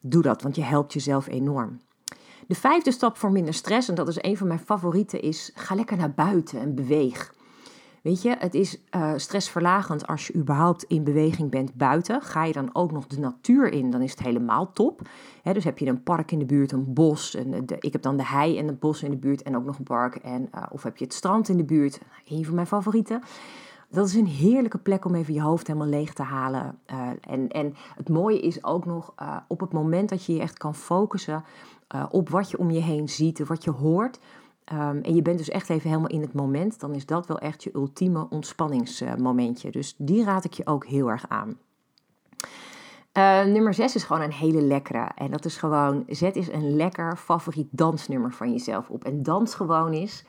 Doe 0.00 0.22
dat, 0.22 0.42
want 0.42 0.56
je 0.56 0.62
helpt 0.62 0.92
jezelf 0.92 1.26
enorm. 1.28 1.80
De 2.46 2.54
vijfde 2.54 2.92
stap 2.92 3.16
voor 3.16 3.32
minder 3.32 3.54
stress, 3.54 3.88
en 3.88 3.94
dat 3.94 4.08
is 4.08 4.22
een 4.22 4.36
van 4.36 4.46
mijn 4.46 4.58
favorieten, 4.58 5.22
is 5.22 5.50
ga 5.54 5.74
lekker 5.74 5.96
naar 5.96 6.12
buiten 6.12 6.60
en 6.60 6.74
beweeg. 6.74 7.34
Weet 8.02 8.22
je, 8.22 8.36
het 8.38 8.54
is 8.54 8.80
uh, 8.96 9.12
stressverlagend 9.16 10.06
als 10.06 10.26
je 10.26 10.34
überhaupt 10.34 10.82
in 10.82 11.04
beweging 11.04 11.50
bent 11.50 11.74
buiten. 11.74 12.22
Ga 12.22 12.44
je 12.44 12.52
dan 12.52 12.70
ook 12.72 12.92
nog 12.92 13.06
de 13.06 13.18
natuur 13.18 13.72
in, 13.72 13.90
dan 13.90 14.02
is 14.02 14.10
het 14.10 14.22
helemaal 14.22 14.72
top. 14.72 15.08
dus 15.42 15.64
heb 15.64 15.78
je 15.78 15.86
een 15.86 16.02
park 16.02 16.32
in 16.32 16.38
de 16.38 16.44
buurt, 16.44 16.72
een 16.72 16.92
bos. 16.92 17.34
Ik 17.78 17.92
heb 17.92 18.02
dan 18.02 18.16
de 18.16 18.26
hei 18.26 18.58
en 18.58 18.66
het 18.66 18.80
bos 18.80 19.02
in 19.02 19.10
de 19.10 19.16
buurt 19.16 19.42
en 19.42 19.56
ook 19.56 19.64
nog 19.64 19.78
een 19.78 19.84
park. 19.84 20.14
En, 20.14 20.48
uh, 20.54 20.62
of 20.70 20.82
heb 20.82 20.96
je 20.96 21.04
het 21.04 21.14
strand 21.14 21.48
in 21.48 21.56
de 21.56 21.64
buurt, 21.64 22.00
een 22.28 22.44
van 22.44 22.54
mijn 22.54 22.66
favorieten. 22.66 23.22
Dat 23.88 24.06
is 24.06 24.14
een 24.14 24.26
heerlijke 24.26 24.78
plek 24.78 25.04
om 25.04 25.14
even 25.14 25.34
je 25.34 25.42
hoofd 25.42 25.66
helemaal 25.66 25.88
leeg 25.88 26.12
te 26.12 26.22
halen. 26.22 26.78
Uh, 26.92 27.08
en, 27.20 27.48
en 27.48 27.74
het 27.96 28.08
mooie 28.08 28.40
is 28.40 28.64
ook 28.64 28.86
nog 28.86 29.14
op 29.48 29.60
het 29.60 29.72
moment 29.72 30.08
dat 30.08 30.24
je 30.24 30.34
je 30.34 30.40
echt 30.40 30.58
kan 30.58 30.74
focussen 30.74 31.44
op 32.10 32.28
wat 32.28 32.50
je 32.50 32.58
om 32.58 32.70
je 32.70 32.80
heen 32.80 33.08
ziet, 33.08 33.46
wat 33.46 33.64
je 33.64 33.70
hoort 33.70 34.18
Um, 34.72 35.00
en 35.02 35.14
je 35.14 35.22
bent 35.22 35.38
dus 35.38 35.48
echt 35.48 35.70
even 35.70 35.88
helemaal 35.88 36.10
in 36.10 36.20
het 36.20 36.32
moment, 36.32 36.80
dan 36.80 36.94
is 36.94 37.06
dat 37.06 37.26
wel 37.26 37.38
echt 37.38 37.62
je 37.62 37.70
ultieme 37.74 38.26
ontspanningsmomentje. 38.28 39.70
Dus 39.70 39.94
die 39.98 40.24
raad 40.24 40.44
ik 40.44 40.52
je 40.52 40.66
ook 40.66 40.86
heel 40.86 41.10
erg 41.10 41.28
aan. 41.28 41.58
Uh, 43.18 43.44
nummer 43.44 43.74
6 43.74 43.94
is 43.94 44.04
gewoon 44.04 44.22
een 44.22 44.32
hele 44.32 44.62
lekkere. 44.62 45.10
En 45.14 45.30
dat 45.30 45.44
is 45.44 45.56
gewoon, 45.56 46.04
zet 46.06 46.36
eens 46.36 46.52
een 46.52 46.76
lekker 46.76 47.16
favoriet 47.16 47.68
dansnummer 47.70 48.32
van 48.32 48.52
jezelf 48.52 48.90
op. 48.90 49.04
En 49.04 49.22
dans 49.22 49.54
gewoon 49.54 49.92
is 49.92 50.24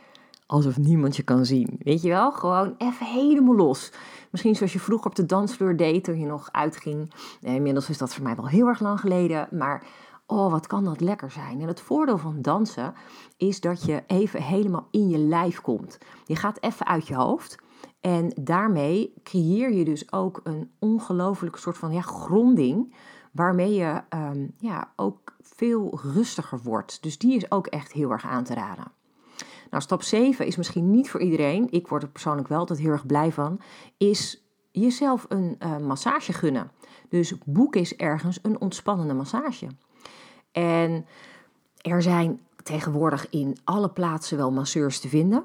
alsof 0.46 0.78
niemand 0.78 1.16
je 1.16 1.24
kan 1.24 1.46
zien. 1.46 1.76
Weet 1.80 2.02
je 2.02 2.10
wel? 2.10 2.32
Gewoon 2.32 2.76
even 2.78 3.06
helemaal 3.06 3.56
los. 3.56 3.92
Misschien 4.30 4.56
zoals 4.56 4.74
je 4.74 4.80
vroeger 4.80 5.08
op 5.08 5.16
de 5.16 5.26
dansvloer 5.26 5.78
deed 5.78 6.04
toen 6.04 6.20
je 6.20 6.26
nog 6.26 6.50
uitging. 6.52 7.14
inmiddels 7.42 7.90
is 7.90 7.98
dat 7.98 8.14
voor 8.14 8.24
mij 8.24 8.36
wel 8.36 8.48
heel 8.48 8.68
erg 8.68 8.80
lang 8.80 9.00
geleden. 9.00 9.48
Maar 9.52 9.84
oh, 10.32 10.52
wat 10.52 10.68
kan 10.68 10.84
dat 10.84 11.00
lekker 11.00 11.32
zijn. 11.32 11.62
En 11.62 11.68
het 11.68 11.82
voordeel 11.82 12.18
van 12.18 12.42
dansen 12.42 12.94
is 13.38 13.60
dat 13.60 13.86
je 13.86 14.04
even 14.08 14.42
helemaal 14.42 14.88
in 14.92 15.10
je 15.10 15.18
lijf 15.18 15.62
komt. 15.62 15.98
Je 16.26 16.36
gaat 16.36 16.62
even 16.62 16.86
uit 16.86 17.08
je 17.08 17.16
hoofd. 17.16 17.58
En 18.02 18.32
daarmee 18.42 19.14
creëer 19.24 19.74
je 19.74 19.86
dus 19.86 20.12
ook 20.12 20.40
een 20.44 20.72
ongelooflijke 20.80 21.60
soort 21.60 21.78
van 21.78 21.94
ja, 21.94 22.02
gronding. 22.02 22.96
waarmee 23.32 23.74
je 23.74 24.02
ehm, 24.10 24.48
ja, 24.58 24.92
ook 24.96 25.36
veel 25.42 26.00
rustiger 26.14 26.60
wordt. 26.64 27.04
Dus 27.04 27.18
die 27.18 27.36
is 27.36 27.52
ook 27.52 27.68
echt 27.68 27.92
heel 27.92 28.12
erg 28.12 28.26
aan 28.26 28.44
te 28.44 28.54
raden. 28.54 28.92
Nou, 29.70 29.84
stap 29.84 30.02
7 30.02 30.46
is 30.46 30.56
misschien 30.56 30.92
niet 30.92 31.10
voor 31.10 31.22
iedereen. 31.22 31.68
Ik 31.72 31.88
word 31.88 32.04
er 32.04 32.10
persoonlijk 32.10 32.48
wel 32.48 32.60
altijd 32.60 32.80
heel 32.80 32.92
erg 32.92 33.06
blij 33.06 33.32
van. 33.32 33.60
Is 33.98 34.46
jezelf 34.72 35.26
een 35.30 35.56
uh, 35.60 35.78
massage 35.78 36.34
gunnen. 36.34 36.72
Dus 37.10 37.38
boek 37.46 37.76
eens 37.76 37.96
ergens 37.96 38.40
een 38.42 38.62
ontspannende 38.62 39.14
massage. 39.14 39.68
En 40.52 41.06
er 41.82 42.02
zijn 42.02 42.40
tegenwoordig 42.64 43.30
in 43.30 43.58
alle 43.64 43.90
plaatsen 43.90 44.38
wel 44.38 44.52
masseurs 44.52 45.00
te 45.00 45.10
vinden. 45.10 45.44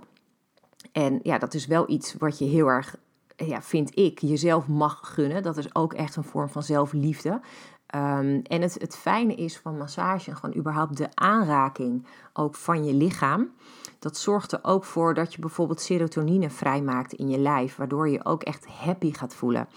En 0.93 1.21
ja, 1.23 1.39
dat 1.39 1.55
is 1.55 1.67
wel 1.67 1.91
iets 1.91 2.15
wat 2.15 2.39
je 2.39 2.45
heel 2.45 2.67
erg, 2.67 2.97
ja, 3.37 3.63
vind 3.63 3.99
ik, 3.99 4.21
jezelf 4.21 4.69
mag 4.69 5.01
gunnen. 5.03 5.43
Dat 5.43 5.57
is 5.57 5.75
ook 5.75 5.93
echt 5.93 6.17
een 6.17 6.25
vorm 6.25 6.49
van 6.49 6.63
zelfliefde. 6.63 7.41
Um, 7.95 8.43
en 8.43 8.63
het, 8.63 8.75
het 8.81 8.97
fijne 8.97 9.35
is 9.35 9.59
van 9.59 9.79
massage, 9.79 10.35
gewoon 10.35 10.57
überhaupt 10.57 10.97
de 10.97 11.09
aanraking 11.15 12.07
ook 12.33 12.55
van 12.55 12.85
je 12.85 12.95
lichaam. 12.95 13.51
Dat 13.99 14.17
zorgt 14.17 14.53
er 14.53 14.59
ook 14.63 14.85
voor 14.85 15.15
dat 15.15 15.35
je 15.35 15.41
bijvoorbeeld 15.41 15.81
serotonine 15.81 16.51
vrijmaakt 16.51 17.13
in 17.13 17.29
je 17.29 17.39
lijf, 17.39 17.77
waardoor 17.77 18.09
je 18.09 18.25
ook 18.25 18.43
echt 18.43 18.67
happy 18.67 19.13
gaat 19.13 19.35
voelen. 19.35 19.69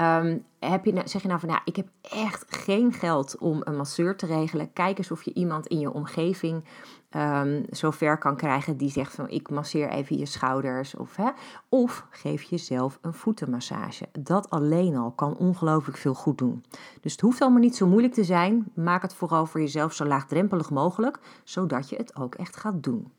Um, 0.00 0.44
heb 0.58 0.84
je, 0.84 1.02
zeg 1.04 1.22
je 1.22 1.28
nou 1.28 1.40
van, 1.40 1.48
ja, 1.48 1.60
ik 1.64 1.76
heb 1.76 1.88
echt 2.02 2.44
geen 2.48 2.92
geld 2.92 3.38
om 3.38 3.60
een 3.64 3.76
masseur 3.76 4.16
te 4.16 4.26
regelen. 4.26 4.72
Kijk 4.72 4.98
eens 4.98 5.10
of 5.10 5.22
je 5.22 5.34
iemand 5.34 5.66
in 5.66 5.78
je 5.78 5.92
omgeving 5.92 6.64
um, 7.10 7.64
zover 7.70 8.18
kan 8.18 8.36
krijgen 8.36 8.76
die 8.76 8.90
zegt 8.90 9.14
van, 9.14 9.28
ik 9.28 9.50
masseer 9.50 9.88
even 9.88 10.18
je 10.18 10.26
schouders. 10.26 10.96
Of, 10.96 11.16
hè, 11.16 11.30
of 11.68 12.06
geef 12.10 12.42
jezelf 12.42 12.98
een 13.02 13.14
voetenmassage. 13.14 14.08
Dat 14.20 14.50
alleen 14.50 14.96
al 14.96 15.10
kan 15.10 15.36
ongelooflijk 15.36 15.98
veel 15.98 16.14
goed 16.14 16.38
doen. 16.38 16.64
Dus 17.00 17.12
het 17.12 17.20
hoeft 17.20 17.40
allemaal 17.40 17.60
niet 17.60 17.76
zo 17.76 17.86
moeilijk 17.86 18.14
te 18.14 18.24
zijn. 18.24 18.72
Maak 18.74 19.02
het 19.02 19.14
vooral 19.14 19.46
voor 19.46 19.60
jezelf 19.60 19.92
zo 19.92 20.04
laagdrempelig 20.04 20.70
mogelijk, 20.70 21.18
zodat 21.44 21.88
je 21.88 21.96
het 21.96 22.16
ook 22.16 22.34
echt 22.34 22.56
gaat 22.56 22.82
doen. 22.82 23.12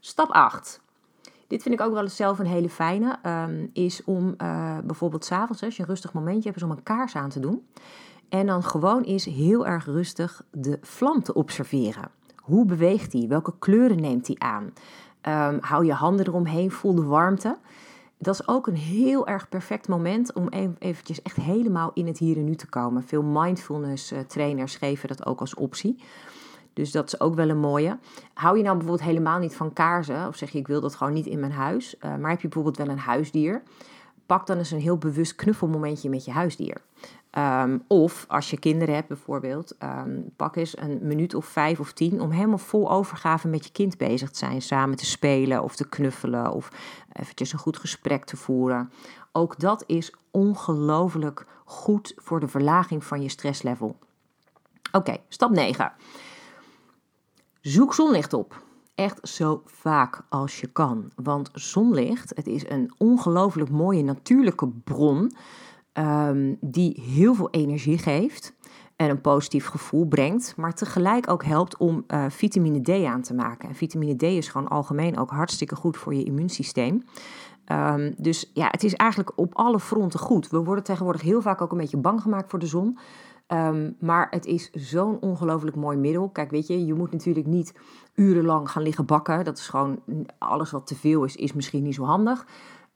Stap 0.00 0.30
8. 0.30 0.80
Dit 1.52 1.62
vind 1.62 1.74
ik 1.74 1.80
ook 1.80 1.92
wel 1.92 2.02
eens 2.02 2.16
zelf 2.16 2.38
een 2.38 2.46
hele 2.46 2.68
fijne. 2.68 3.18
Um, 3.26 3.70
is 3.72 4.04
om 4.04 4.34
uh, 4.42 4.78
bijvoorbeeld 4.84 5.24
s'avonds, 5.24 5.62
als 5.62 5.76
je 5.76 5.82
een 5.82 5.88
rustig 5.88 6.12
momentje 6.12 6.50
hebt, 6.50 6.62
om 6.62 6.70
een 6.70 6.82
kaars 6.82 7.16
aan 7.16 7.28
te 7.28 7.40
doen. 7.40 7.66
En 8.28 8.46
dan 8.46 8.62
gewoon 8.62 9.02
eens 9.02 9.24
heel 9.24 9.66
erg 9.66 9.84
rustig 9.84 10.44
de 10.50 10.78
vlam 10.80 11.22
te 11.22 11.34
observeren. 11.34 12.10
Hoe 12.36 12.64
beweegt 12.64 13.10
die? 13.10 13.28
Welke 13.28 13.52
kleuren 13.58 14.00
neemt 14.00 14.26
die 14.26 14.42
aan? 14.42 14.64
Um, 15.52 15.58
hou 15.60 15.84
je 15.84 15.92
handen 15.92 16.26
eromheen, 16.26 16.70
voel 16.70 16.94
de 16.94 17.04
warmte. 17.04 17.56
Dat 18.18 18.34
is 18.34 18.48
ook 18.48 18.66
een 18.66 18.76
heel 18.76 19.26
erg 19.26 19.48
perfect 19.48 19.88
moment 19.88 20.32
om 20.32 20.48
eventjes 20.78 21.22
echt 21.22 21.36
helemaal 21.36 21.90
in 21.94 22.06
het 22.06 22.18
hier 22.18 22.36
en 22.36 22.44
nu 22.44 22.54
te 22.54 22.68
komen. 22.68 23.02
Veel 23.02 23.22
mindfulness 23.22 24.12
uh, 24.12 24.18
trainers 24.18 24.76
geven 24.76 25.08
dat 25.08 25.26
ook 25.26 25.40
als 25.40 25.54
optie. 25.54 26.02
Dus 26.72 26.90
dat 26.90 27.06
is 27.06 27.20
ook 27.20 27.34
wel 27.34 27.48
een 27.48 27.58
mooie. 27.58 27.98
Hou 28.34 28.56
je 28.56 28.62
nou 28.62 28.76
bijvoorbeeld 28.76 29.08
helemaal 29.08 29.38
niet 29.38 29.56
van 29.56 29.72
kaarsen, 29.72 30.28
of 30.28 30.36
zeg 30.36 30.50
je 30.50 30.58
ik 30.58 30.66
wil 30.66 30.80
dat 30.80 30.94
gewoon 30.94 31.12
niet 31.12 31.26
in 31.26 31.40
mijn 31.40 31.52
huis, 31.52 31.94
uh, 31.94 32.16
maar 32.16 32.30
heb 32.30 32.40
je 32.40 32.48
bijvoorbeeld 32.48 32.86
wel 32.86 32.88
een 32.88 33.02
huisdier, 33.02 33.62
pak 34.26 34.46
dan 34.46 34.58
eens 34.58 34.70
een 34.70 34.80
heel 34.80 34.98
bewust 34.98 35.34
knuffelmomentje 35.34 36.08
met 36.08 36.24
je 36.24 36.30
huisdier. 36.30 36.80
Um, 37.38 37.82
of 37.86 38.24
als 38.28 38.50
je 38.50 38.58
kinderen 38.58 38.94
hebt 38.94 39.08
bijvoorbeeld, 39.08 39.76
um, 39.82 40.32
pak 40.36 40.56
eens 40.56 40.78
een 40.78 40.98
minuut 41.02 41.34
of 41.34 41.44
vijf 41.46 41.80
of 41.80 41.92
tien 41.92 42.20
om 42.20 42.30
helemaal 42.30 42.58
vol 42.58 42.90
overgave 42.90 43.48
met 43.48 43.64
je 43.64 43.72
kind 43.72 43.96
bezig 43.96 44.30
te 44.30 44.38
zijn. 44.38 44.62
Samen 44.62 44.96
te 44.96 45.06
spelen 45.06 45.62
of 45.62 45.76
te 45.76 45.88
knuffelen 45.88 46.52
of 46.52 46.70
eventjes 47.12 47.52
een 47.52 47.58
goed 47.58 47.78
gesprek 47.78 48.24
te 48.24 48.36
voeren. 48.36 48.92
Ook 49.32 49.58
dat 49.58 49.84
is 49.86 50.14
ongelooflijk 50.30 51.46
goed 51.64 52.12
voor 52.16 52.40
de 52.40 52.48
verlaging 52.48 53.04
van 53.04 53.22
je 53.22 53.28
stresslevel. 53.28 53.96
Oké, 54.92 55.16
stap 55.28 55.50
9. 55.50 55.92
Zoek 57.62 57.94
zonlicht 57.94 58.32
op. 58.32 58.62
Echt 58.94 59.28
zo 59.28 59.62
vaak 59.64 60.22
als 60.28 60.60
je 60.60 60.66
kan. 60.66 61.10
Want 61.14 61.50
zonlicht, 61.52 62.32
het 62.36 62.46
is 62.46 62.68
een 62.68 62.92
ongelooflijk 62.98 63.70
mooie 63.70 64.02
natuurlijke 64.02 64.68
bron 64.68 65.32
um, 65.92 66.56
die 66.60 67.00
heel 67.00 67.34
veel 67.34 67.50
energie 67.50 67.98
geeft 67.98 68.54
en 68.96 69.10
een 69.10 69.20
positief 69.20 69.66
gevoel 69.66 70.06
brengt, 70.06 70.56
maar 70.56 70.74
tegelijk 70.74 71.30
ook 71.30 71.44
helpt 71.44 71.76
om 71.76 72.04
uh, 72.06 72.24
vitamine 72.28 72.80
D 72.80 73.04
aan 73.04 73.22
te 73.22 73.34
maken. 73.34 73.68
En 73.68 73.74
vitamine 73.74 74.16
D 74.16 74.22
is 74.22 74.48
gewoon 74.48 74.68
algemeen 74.68 75.18
ook 75.18 75.30
hartstikke 75.30 75.76
goed 75.76 75.96
voor 75.96 76.14
je 76.14 76.24
immuunsysteem. 76.24 77.02
Um, 77.72 78.14
dus 78.18 78.50
ja, 78.54 78.66
het 78.70 78.84
is 78.84 78.94
eigenlijk 78.94 79.32
op 79.38 79.54
alle 79.54 79.80
fronten 79.80 80.20
goed. 80.20 80.48
We 80.48 80.58
worden 80.58 80.84
tegenwoordig 80.84 81.22
heel 81.22 81.42
vaak 81.42 81.60
ook 81.60 81.72
een 81.72 81.78
beetje 81.78 81.96
bang 81.96 82.22
gemaakt 82.22 82.50
voor 82.50 82.58
de 82.58 82.66
zon. 82.66 82.98
Um, 83.52 83.96
maar 84.00 84.26
het 84.30 84.46
is 84.46 84.70
zo'n 84.70 85.20
ongelooflijk 85.20 85.76
mooi 85.76 85.96
middel. 85.96 86.28
Kijk, 86.28 86.50
weet 86.50 86.66
je, 86.66 86.86
je 86.86 86.94
moet 86.94 87.12
natuurlijk 87.12 87.46
niet 87.46 87.74
urenlang 88.14 88.70
gaan 88.70 88.82
liggen 88.82 89.06
bakken. 89.06 89.44
Dat 89.44 89.58
is 89.58 89.68
gewoon 89.68 90.02
alles 90.38 90.70
wat 90.70 90.86
te 90.86 90.94
veel 90.94 91.24
is, 91.24 91.36
is 91.36 91.52
misschien 91.52 91.82
niet 91.82 91.94
zo 91.94 92.04
handig. 92.04 92.46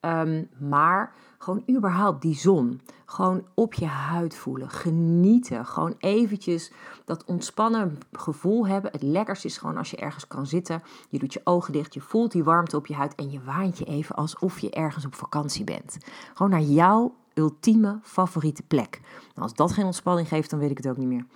Um, 0.00 0.48
maar 0.58 1.14
gewoon 1.38 1.62
überhaupt 1.70 2.22
die 2.22 2.34
zon. 2.34 2.80
Gewoon 3.04 3.44
op 3.54 3.74
je 3.74 3.86
huid 3.86 4.36
voelen. 4.36 4.70
Genieten. 4.70 5.66
Gewoon 5.66 5.94
eventjes 5.98 6.72
dat 7.04 7.24
ontspannen 7.24 7.98
gevoel 8.12 8.66
hebben. 8.66 8.92
Het 8.92 9.02
lekkerste 9.02 9.46
is 9.46 9.58
gewoon 9.58 9.76
als 9.76 9.90
je 9.90 9.96
ergens 9.96 10.26
kan 10.26 10.46
zitten. 10.46 10.82
Je 11.08 11.18
doet 11.18 11.32
je 11.32 11.40
ogen 11.44 11.72
dicht. 11.72 11.94
Je 11.94 12.00
voelt 12.00 12.32
die 12.32 12.44
warmte 12.44 12.76
op 12.76 12.86
je 12.86 12.94
huid. 12.94 13.14
En 13.14 13.30
je 13.30 13.42
waant 13.42 13.78
je 13.78 13.84
even 13.84 14.14
alsof 14.14 14.58
je 14.58 14.70
ergens 14.70 15.04
op 15.04 15.14
vakantie 15.14 15.64
bent. 15.64 15.98
Gewoon 16.34 16.52
naar 16.52 16.62
jouw 16.62 17.14
ultieme 17.34 17.98
favoriete 18.02 18.62
plek. 18.62 19.00
Nou, 19.02 19.40
als 19.40 19.54
dat 19.54 19.72
geen 19.72 19.84
ontspanning 19.84 20.28
geeft, 20.28 20.50
dan 20.50 20.58
weet 20.58 20.70
ik 20.70 20.76
het 20.76 20.88
ook 20.88 20.96
niet 20.96 21.08
meer. 21.08 21.26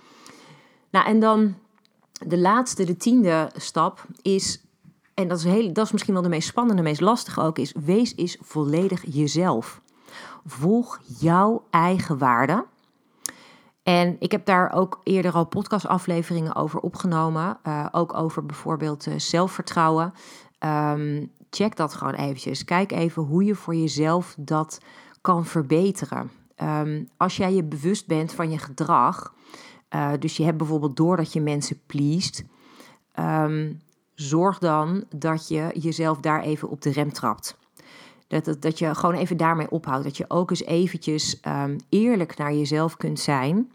Nou, 0.89 1.05
en 1.05 1.19
dan 1.19 1.55
de 2.27 2.37
laatste, 2.37 2.83
de 2.83 2.97
tiende 2.97 3.51
stap 3.55 4.05
is 4.21 4.61
en 5.13 5.27
dat 5.27 5.37
is, 5.37 5.43
heel, 5.43 5.73
dat 5.73 5.85
is 5.85 5.91
misschien 5.91 6.13
wel 6.13 6.23
de 6.23 6.29
meest 6.29 6.47
spannende, 6.47 6.81
de 6.81 6.87
meest 6.87 7.01
lastige 7.01 7.41
ook, 7.41 7.57
is 7.57 7.73
wees 7.85 8.15
is 8.15 8.37
volledig 8.41 9.03
jezelf. 9.13 9.81
Volg 10.45 10.99
jouw 11.19 11.63
eigen 11.69 12.17
waarden. 12.17 12.65
En 13.83 14.15
ik 14.19 14.31
heb 14.31 14.45
daar 14.45 14.71
ook 14.73 14.99
eerder 15.03 15.33
al 15.33 15.45
podcastafleveringen 15.45 16.55
over 16.55 16.79
opgenomen. 16.79 17.57
Uh, 17.67 17.85
ook 17.91 18.13
over 18.13 18.45
bijvoorbeeld 18.45 19.07
uh, 19.07 19.13
zelfvertrouwen. 19.17 20.13
Um, 20.59 21.31
check 21.49 21.75
dat 21.75 21.93
gewoon 21.93 22.13
eventjes. 22.13 22.65
Kijk 22.65 22.91
even 22.91 23.23
hoe 23.23 23.43
je 23.43 23.55
voor 23.55 23.75
jezelf 23.75 24.35
dat 24.39 24.81
kan 25.21 25.45
verbeteren. 25.45 26.31
Um, 26.63 27.09
als 27.17 27.37
jij 27.37 27.53
je 27.53 27.63
bewust 27.63 28.07
bent 28.07 28.33
van 28.33 28.51
je 28.51 28.57
gedrag, 28.57 29.33
uh, 29.95 30.11
dus 30.19 30.37
je 30.37 30.43
hebt 30.43 30.57
bijvoorbeeld 30.57 30.95
door 30.95 31.17
dat 31.17 31.33
je 31.33 31.41
mensen 31.41 31.79
pleest, 31.85 32.43
um, 33.19 33.81
zorg 34.15 34.57
dan 34.57 35.03
dat 35.15 35.47
je 35.47 35.71
jezelf 35.73 36.19
daar 36.19 36.41
even 36.41 36.69
op 36.69 36.81
de 36.81 36.91
rem 36.91 37.13
trapt. 37.13 37.57
Dat, 38.31 38.45
dat, 38.45 38.61
dat 38.61 38.79
je 38.79 38.95
gewoon 38.95 39.15
even 39.15 39.37
daarmee 39.37 39.71
ophoudt. 39.71 40.03
Dat 40.03 40.17
je 40.17 40.25
ook 40.27 40.49
eens 40.49 40.63
eventjes 40.63 41.39
um, 41.47 41.75
eerlijk 41.89 42.37
naar 42.37 42.53
jezelf 42.53 42.97
kunt 42.97 43.19
zijn. 43.19 43.71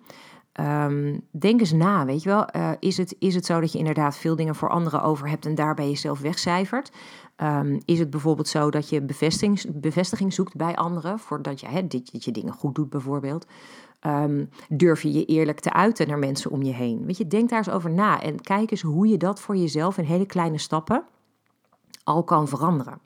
Um, 0.61 1.21
denk 1.31 1.61
eens 1.61 1.73
na, 1.73 2.05
weet 2.05 2.23
je 2.23 2.29
wel. 2.29 2.47
Uh, 2.57 2.71
is, 2.79 2.97
het, 2.97 3.17
is 3.19 3.35
het 3.35 3.47
zo 3.47 3.61
dat 3.61 3.73
je 3.73 3.79
inderdaad 3.79 4.17
veel 4.17 4.37
dingen 4.37 4.55
voor 4.55 4.69
anderen 4.69 5.03
over 5.03 5.29
hebt 5.29 5.47
en 5.47 5.55
daarbij 5.55 5.89
jezelf 5.89 6.21
wegcijfert? 6.21 6.93
Um, 7.37 7.81
is 7.85 7.99
het 7.99 8.11
bijvoorbeeld 8.11 8.49
zo 8.49 8.71
dat 8.71 8.89
je 8.89 9.03
bevestiging, 9.03 9.81
bevestiging 9.81 10.33
zoekt 10.33 10.57
bij 10.57 10.77
anderen 10.77 11.19
voordat 11.19 11.61
je, 11.61 11.87
dit, 11.87 12.25
je 12.25 12.33
dingen 12.33 12.53
goed 12.53 12.75
doet 12.75 12.91
bijvoorbeeld? 12.91 13.47
Durf 14.69 15.03
je 15.03 15.13
je 15.13 15.25
eerlijk 15.25 15.61
te 15.61 15.73
uiten 15.73 16.09
naar 16.09 16.19
mensen 16.19 16.51
om 16.51 16.63
je 16.63 16.73
heen? 16.73 17.07
Weet 17.07 17.17
je, 17.17 17.27
denk 17.27 17.49
daar 17.49 17.59
eens 17.59 17.71
over 17.71 17.91
na 17.91 18.23
en 18.23 18.41
kijk 18.41 18.71
eens 18.71 18.83
hoe 18.83 19.07
je 19.07 19.17
dat 19.17 19.41
voor 19.41 19.57
jezelf 19.57 19.99
in 19.99 20.05
hele 20.05 20.27
kleine 20.27 20.59
stappen 20.59 21.05
al 22.05 22.25
kan 22.25 22.49
veranderen. 22.49 23.01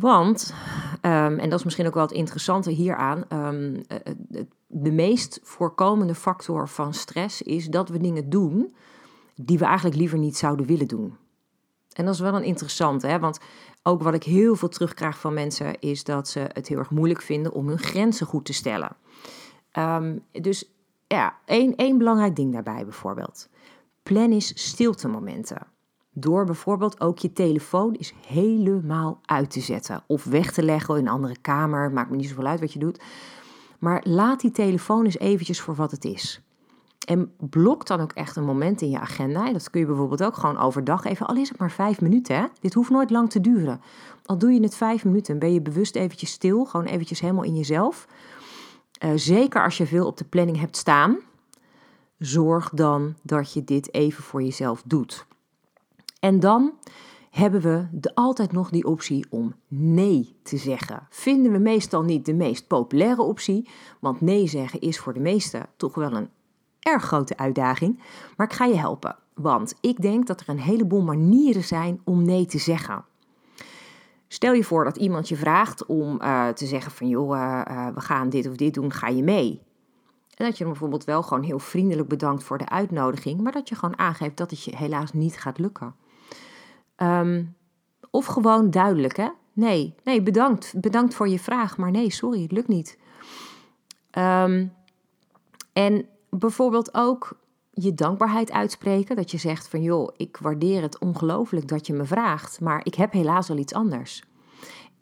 Want, 0.00 0.54
um, 1.02 1.38
en 1.38 1.50
dat 1.50 1.58
is 1.58 1.64
misschien 1.64 1.86
ook 1.86 1.94
wel 1.94 2.02
het 2.02 2.12
interessante 2.12 2.70
hieraan, 2.70 3.24
um, 3.32 3.82
de 4.66 4.92
meest 4.92 5.40
voorkomende 5.42 6.14
factor 6.14 6.68
van 6.68 6.94
stress 6.94 7.42
is 7.42 7.66
dat 7.66 7.88
we 7.88 7.98
dingen 7.98 8.30
doen 8.30 8.74
die 9.34 9.58
we 9.58 9.64
eigenlijk 9.64 9.96
liever 9.96 10.18
niet 10.18 10.36
zouden 10.36 10.66
willen 10.66 10.88
doen. 10.88 11.16
En 11.92 12.04
dat 12.04 12.14
is 12.14 12.20
wel 12.20 12.34
een 12.34 12.44
interessante, 12.44 13.06
hè? 13.06 13.18
want 13.18 13.38
ook 13.82 14.02
wat 14.02 14.14
ik 14.14 14.22
heel 14.22 14.56
veel 14.56 14.68
terugkrijg 14.68 15.18
van 15.18 15.34
mensen 15.34 15.80
is 15.80 16.04
dat 16.04 16.28
ze 16.28 16.40
het 16.52 16.68
heel 16.68 16.78
erg 16.78 16.90
moeilijk 16.90 17.22
vinden 17.22 17.52
om 17.52 17.68
hun 17.68 17.78
grenzen 17.78 18.26
goed 18.26 18.44
te 18.44 18.52
stellen. 18.52 18.96
Um, 19.78 20.24
dus 20.32 20.70
ja, 21.06 21.36
één, 21.44 21.76
één 21.76 21.98
belangrijk 21.98 22.36
ding 22.36 22.52
daarbij 22.52 22.84
bijvoorbeeld. 22.84 23.48
Plan 24.02 24.32
eens 24.32 24.68
stiltemomenten. 24.68 25.66
Door 26.12 26.44
bijvoorbeeld 26.44 27.00
ook 27.00 27.18
je 27.18 27.32
telefoon 27.32 27.92
eens 27.92 28.14
helemaal 28.26 29.20
uit 29.24 29.50
te 29.50 29.60
zetten. 29.60 30.02
Of 30.06 30.24
weg 30.24 30.52
te 30.52 30.62
leggen 30.62 30.96
in 30.96 31.06
een 31.06 31.12
andere 31.12 31.36
kamer. 31.40 31.92
Maakt 31.92 32.10
me 32.10 32.16
niet 32.16 32.28
zoveel 32.28 32.46
uit 32.46 32.60
wat 32.60 32.72
je 32.72 32.78
doet. 32.78 33.02
Maar 33.78 34.00
laat 34.04 34.40
die 34.40 34.50
telefoon 34.50 35.04
eens 35.04 35.18
eventjes 35.18 35.60
voor 35.60 35.74
wat 35.74 35.90
het 35.90 36.04
is. 36.04 36.42
En 37.06 37.32
blok 37.38 37.86
dan 37.86 38.00
ook 38.00 38.12
echt 38.12 38.36
een 38.36 38.44
moment 38.44 38.82
in 38.82 38.90
je 38.90 38.98
agenda. 38.98 39.46
En 39.46 39.52
dat 39.52 39.70
kun 39.70 39.80
je 39.80 39.86
bijvoorbeeld 39.86 40.22
ook 40.22 40.36
gewoon 40.36 40.58
overdag 40.58 41.04
even, 41.04 41.26
al 41.26 41.36
is 41.36 41.48
het 41.48 41.58
maar 41.58 41.70
vijf 41.70 42.00
minuten. 42.00 42.36
Hè? 42.36 42.46
Dit 42.60 42.74
hoeft 42.74 42.90
nooit 42.90 43.10
lang 43.10 43.30
te 43.30 43.40
duren. 43.40 43.80
Al 44.24 44.38
doe 44.38 44.52
je 44.52 44.62
het 44.62 44.74
vijf 44.74 45.04
minuten, 45.04 45.38
ben 45.38 45.52
je 45.52 45.60
bewust 45.60 45.96
eventjes 45.96 46.30
stil, 46.30 46.64
gewoon 46.64 46.86
eventjes 46.86 47.20
helemaal 47.20 47.44
in 47.44 47.56
jezelf. 47.56 48.06
Uh, 49.04 49.10
zeker 49.14 49.64
als 49.64 49.76
je 49.76 49.86
veel 49.86 50.06
op 50.06 50.16
de 50.16 50.24
planning 50.24 50.58
hebt 50.58 50.76
staan, 50.76 51.18
zorg 52.18 52.70
dan 52.70 53.14
dat 53.22 53.52
je 53.52 53.64
dit 53.64 53.94
even 53.94 54.22
voor 54.22 54.42
jezelf 54.42 54.82
doet. 54.86 55.26
En 56.20 56.40
dan 56.40 56.72
hebben 57.30 57.60
we 57.60 57.86
de, 57.92 58.14
altijd 58.14 58.52
nog 58.52 58.70
die 58.70 58.84
optie 58.84 59.26
om 59.30 59.54
nee 59.68 60.36
te 60.42 60.56
zeggen. 60.56 61.06
Vinden 61.10 61.52
we 61.52 61.58
meestal 61.58 62.02
niet 62.02 62.26
de 62.26 62.34
meest 62.34 62.66
populaire 62.66 63.22
optie, 63.22 63.68
want 64.00 64.20
nee 64.20 64.46
zeggen 64.46 64.80
is 64.80 64.98
voor 64.98 65.12
de 65.12 65.20
meesten 65.20 65.66
toch 65.76 65.94
wel 65.94 66.12
een 66.12 66.28
erg 66.80 67.04
grote 67.04 67.36
uitdaging. 67.36 68.02
Maar 68.36 68.46
ik 68.46 68.52
ga 68.52 68.64
je 68.64 68.76
helpen, 68.76 69.16
want 69.34 69.74
ik 69.80 70.02
denk 70.02 70.26
dat 70.26 70.40
er 70.40 70.48
een 70.48 70.60
heleboel 70.60 71.02
manieren 71.02 71.64
zijn 71.64 72.00
om 72.04 72.24
nee 72.24 72.46
te 72.46 72.58
zeggen. 72.58 73.04
Stel 74.28 74.52
je 74.52 74.64
voor 74.64 74.84
dat 74.84 74.96
iemand 74.96 75.28
je 75.28 75.36
vraagt 75.36 75.86
om 75.86 76.20
uh, 76.22 76.48
te 76.48 76.66
zeggen 76.66 76.92
van 76.92 77.08
joh, 77.08 77.36
uh, 77.36 77.86
we 77.94 78.00
gaan 78.00 78.28
dit 78.28 78.48
of 78.48 78.56
dit 78.56 78.74
doen, 78.74 78.92
ga 78.92 79.08
je 79.08 79.22
mee? 79.22 79.62
En 80.36 80.46
dat 80.46 80.56
je 80.56 80.62
hem 80.62 80.72
bijvoorbeeld 80.72 81.04
wel 81.04 81.22
gewoon 81.22 81.42
heel 81.42 81.58
vriendelijk 81.58 82.08
bedankt 82.08 82.44
voor 82.44 82.58
de 82.58 82.68
uitnodiging, 82.68 83.40
maar 83.40 83.52
dat 83.52 83.68
je 83.68 83.74
gewoon 83.74 83.98
aangeeft 83.98 84.36
dat 84.36 84.50
het 84.50 84.62
je 84.62 84.76
helaas 84.76 85.12
niet 85.12 85.36
gaat 85.38 85.58
lukken. 85.58 85.94
Um, 87.02 87.56
of 88.10 88.26
gewoon 88.26 88.70
duidelijk, 88.70 89.16
hè? 89.16 89.28
Nee, 89.52 89.94
nee, 90.04 90.22
bedankt. 90.22 90.72
Bedankt 90.80 91.14
voor 91.14 91.28
je 91.28 91.38
vraag, 91.38 91.76
maar 91.76 91.90
nee, 91.90 92.12
sorry, 92.12 92.42
het 92.42 92.52
lukt 92.52 92.68
niet. 92.68 92.98
Um, 94.18 94.72
en 95.72 96.06
bijvoorbeeld 96.30 96.94
ook 96.94 97.38
je 97.70 97.94
dankbaarheid 97.94 98.52
uitspreken. 98.52 99.16
Dat 99.16 99.30
je 99.30 99.38
zegt 99.38 99.68
van 99.68 99.82
joh, 99.82 100.08
ik 100.16 100.36
waardeer 100.36 100.82
het 100.82 100.98
ongelooflijk 100.98 101.68
dat 101.68 101.86
je 101.86 101.92
me 101.92 102.04
vraagt, 102.04 102.60
maar 102.60 102.80
ik 102.84 102.94
heb 102.94 103.12
helaas 103.12 103.50
al 103.50 103.56
iets 103.56 103.74
anders. 103.74 104.24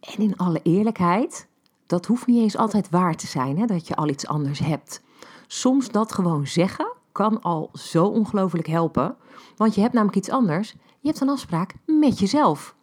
En 0.01 0.23
in 0.23 0.37
alle 0.37 0.61
eerlijkheid, 0.63 1.49
dat 1.87 2.07
hoeft 2.07 2.27
niet 2.27 2.43
eens 2.43 2.57
altijd 2.57 2.91
waar 2.91 3.17
te 3.17 3.27
zijn, 3.27 3.59
hè, 3.59 3.67
dat 3.67 3.87
je 3.87 3.97
al 3.97 4.09
iets 4.09 4.27
anders 4.27 4.59
hebt. 4.59 5.03
Soms 5.47 5.91
dat 5.91 6.13
gewoon 6.13 6.47
zeggen 6.47 6.93
kan 7.13 7.43
al 7.43 7.71
zo 7.73 8.07
ongelooflijk 8.07 8.67
helpen, 8.67 9.17
want 9.57 9.75
je 9.75 9.81
hebt 9.81 9.93
namelijk 9.93 10.19
iets 10.19 10.31
anders. 10.31 10.75
Je 11.09 11.15
hebt 11.15 11.27
een 11.27 11.35
afspraak 11.35 11.75
met 11.87 12.19
jezelf. 12.19 12.75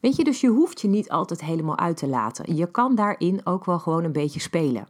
Weet 0.00 0.16
je, 0.16 0.24
dus 0.24 0.40
je 0.40 0.48
hoeft 0.48 0.80
je 0.80 0.88
niet 0.88 1.10
altijd 1.10 1.40
helemaal 1.40 1.78
uit 1.78 1.96
te 1.96 2.06
laten. 2.06 2.56
Je 2.56 2.70
kan 2.70 2.94
daarin 2.94 3.46
ook 3.46 3.64
wel 3.64 3.78
gewoon 3.78 4.04
een 4.04 4.12
beetje 4.12 4.40
spelen. 4.40 4.88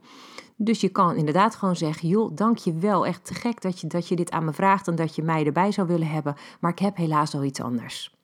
Dus 0.55 0.81
je 0.81 0.89
kan 0.89 1.15
inderdaad 1.15 1.55
gewoon 1.55 1.75
zeggen: 1.75 2.07
joh, 2.07 2.35
dank 2.35 2.57
je 2.57 2.73
wel. 2.73 3.05
Echt 3.05 3.25
te 3.25 3.33
gek 3.33 3.61
dat 3.61 3.79
je, 3.79 3.87
dat 3.87 4.07
je 4.07 4.15
dit 4.15 4.31
aan 4.31 4.45
me 4.45 4.53
vraagt 4.53 4.87
en 4.87 4.95
dat 4.95 5.15
je 5.15 5.23
mij 5.23 5.45
erbij 5.45 5.71
zou 5.71 5.87
willen 5.87 6.07
hebben. 6.07 6.35
Maar 6.59 6.71
ik 6.71 6.79
heb 6.79 6.97
helaas 6.97 7.35
al 7.35 7.43
iets 7.43 7.61
anders. 7.61 8.15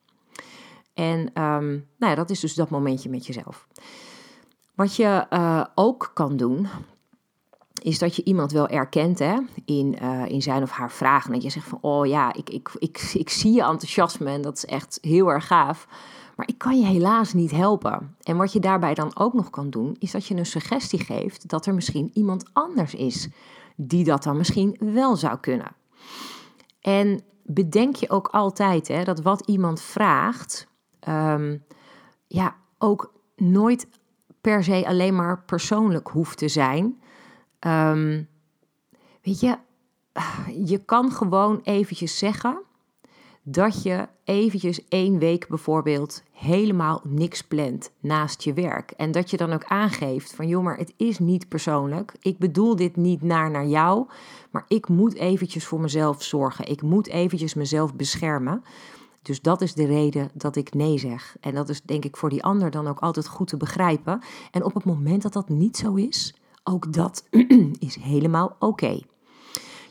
En 0.94 1.18
um, 1.18 1.86
nou 1.98 2.12
ja, 2.12 2.14
dat 2.14 2.30
is 2.30 2.40
dus 2.40 2.54
dat 2.54 2.70
momentje 2.70 3.10
met 3.10 3.26
jezelf. 3.26 3.66
Wat 4.74 4.96
je 4.96 5.26
uh, 5.30 5.64
ook 5.74 6.10
kan 6.14 6.36
doen, 6.36 6.68
is 7.82 7.98
dat 7.98 8.16
je 8.16 8.24
iemand 8.24 8.52
wel 8.52 8.68
erkent 8.68 9.18
hè, 9.18 9.38
in, 9.64 9.96
uh, 10.02 10.26
in 10.26 10.42
zijn 10.42 10.62
of 10.62 10.70
haar 10.70 10.90
vragen. 10.90 11.32
Dat 11.32 11.42
je 11.42 11.50
zegt 11.50 11.68
van, 11.68 11.78
oh 11.80 12.06
ja, 12.06 12.34
ik, 12.34 12.50
ik, 12.50 12.70
ik, 12.78 13.10
ik 13.14 13.30
zie 13.30 13.52
je 13.52 13.62
enthousiasme 13.62 14.30
en 14.30 14.42
dat 14.42 14.56
is 14.56 14.64
echt 14.64 14.98
heel 15.00 15.32
erg 15.32 15.46
gaaf. 15.46 15.86
Maar 16.36 16.48
ik 16.48 16.58
kan 16.58 16.80
je 16.80 16.86
helaas 16.86 17.32
niet 17.32 17.50
helpen. 17.50 18.16
En 18.22 18.36
wat 18.36 18.52
je 18.52 18.60
daarbij 18.60 18.94
dan 18.94 19.10
ook 19.16 19.34
nog 19.34 19.50
kan 19.50 19.70
doen, 19.70 19.96
is 19.98 20.10
dat 20.10 20.26
je 20.26 20.36
een 20.36 20.46
suggestie 20.46 21.04
geeft 21.04 21.48
dat 21.48 21.66
er 21.66 21.74
misschien 21.74 22.10
iemand 22.14 22.50
anders 22.52 22.94
is 22.94 23.28
die 23.76 24.04
dat 24.04 24.22
dan 24.22 24.36
misschien 24.36 24.76
wel 24.78 25.16
zou 25.16 25.38
kunnen. 25.38 25.72
En 26.80 27.20
bedenk 27.44 27.96
je 27.96 28.10
ook 28.10 28.28
altijd 28.28 28.88
hè, 28.88 29.04
dat 29.04 29.20
wat 29.20 29.46
iemand 29.46 29.80
vraagt, 29.80 30.66
um, 31.08 31.64
ja, 32.26 32.56
ook 32.78 33.12
nooit 33.36 33.88
per 34.40 34.64
se 34.64 34.86
alleen 34.86 35.14
maar 35.14 35.42
persoonlijk 35.42 36.08
hoeft 36.08 36.38
te 36.38 36.48
zijn. 36.48 37.00
Um, 37.66 38.28
weet 39.22 39.40
je, 39.40 39.58
je 40.66 40.78
kan 40.84 41.12
gewoon 41.12 41.60
eventjes 41.62 42.18
zeggen 42.18 42.62
dat 43.42 43.82
je 43.82 44.08
eventjes 44.24 44.88
één 44.88 45.18
week 45.18 45.48
bijvoorbeeld 45.48 46.22
helemaal 46.32 47.00
niks 47.04 47.42
plant 47.42 47.90
naast 48.00 48.42
je 48.42 48.52
werk. 48.52 48.90
En 48.90 49.10
dat 49.10 49.30
je 49.30 49.36
dan 49.36 49.52
ook 49.52 49.64
aangeeft 49.64 50.34
van 50.34 50.48
joh, 50.48 50.64
maar 50.64 50.76
het 50.76 50.94
is 50.96 51.18
niet 51.18 51.48
persoonlijk. 51.48 52.14
Ik 52.20 52.38
bedoel 52.38 52.76
dit 52.76 52.96
niet 52.96 53.22
naar 53.22 53.50
naar 53.50 53.66
jou, 53.66 54.06
maar 54.50 54.64
ik 54.68 54.88
moet 54.88 55.14
eventjes 55.14 55.66
voor 55.66 55.80
mezelf 55.80 56.22
zorgen. 56.22 56.68
Ik 56.68 56.82
moet 56.82 57.08
eventjes 57.08 57.54
mezelf 57.54 57.94
beschermen. 57.94 58.62
Dus 59.22 59.40
dat 59.40 59.60
is 59.60 59.74
de 59.74 59.86
reden 59.86 60.30
dat 60.34 60.56
ik 60.56 60.74
nee 60.74 60.98
zeg. 60.98 61.36
En 61.40 61.54
dat 61.54 61.68
is 61.68 61.82
denk 61.82 62.04
ik 62.04 62.16
voor 62.16 62.30
die 62.30 62.44
ander 62.44 62.70
dan 62.70 62.86
ook 62.88 62.98
altijd 62.98 63.28
goed 63.28 63.48
te 63.48 63.56
begrijpen. 63.56 64.20
En 64.50 64.64
op 64.64 64.74
het 64.74 64.84
moment 64.84 65.22
dat 65.22 65.32
dat 65.32 65.48
niet 65.48 65.76
zo 65.76 65.94
is, 65.94 66.34
ook 66.64 66.92
dat 66.92 67.24
is 67.78 67.96
helemaal 68.00 68.56
oké. 68.58 69.00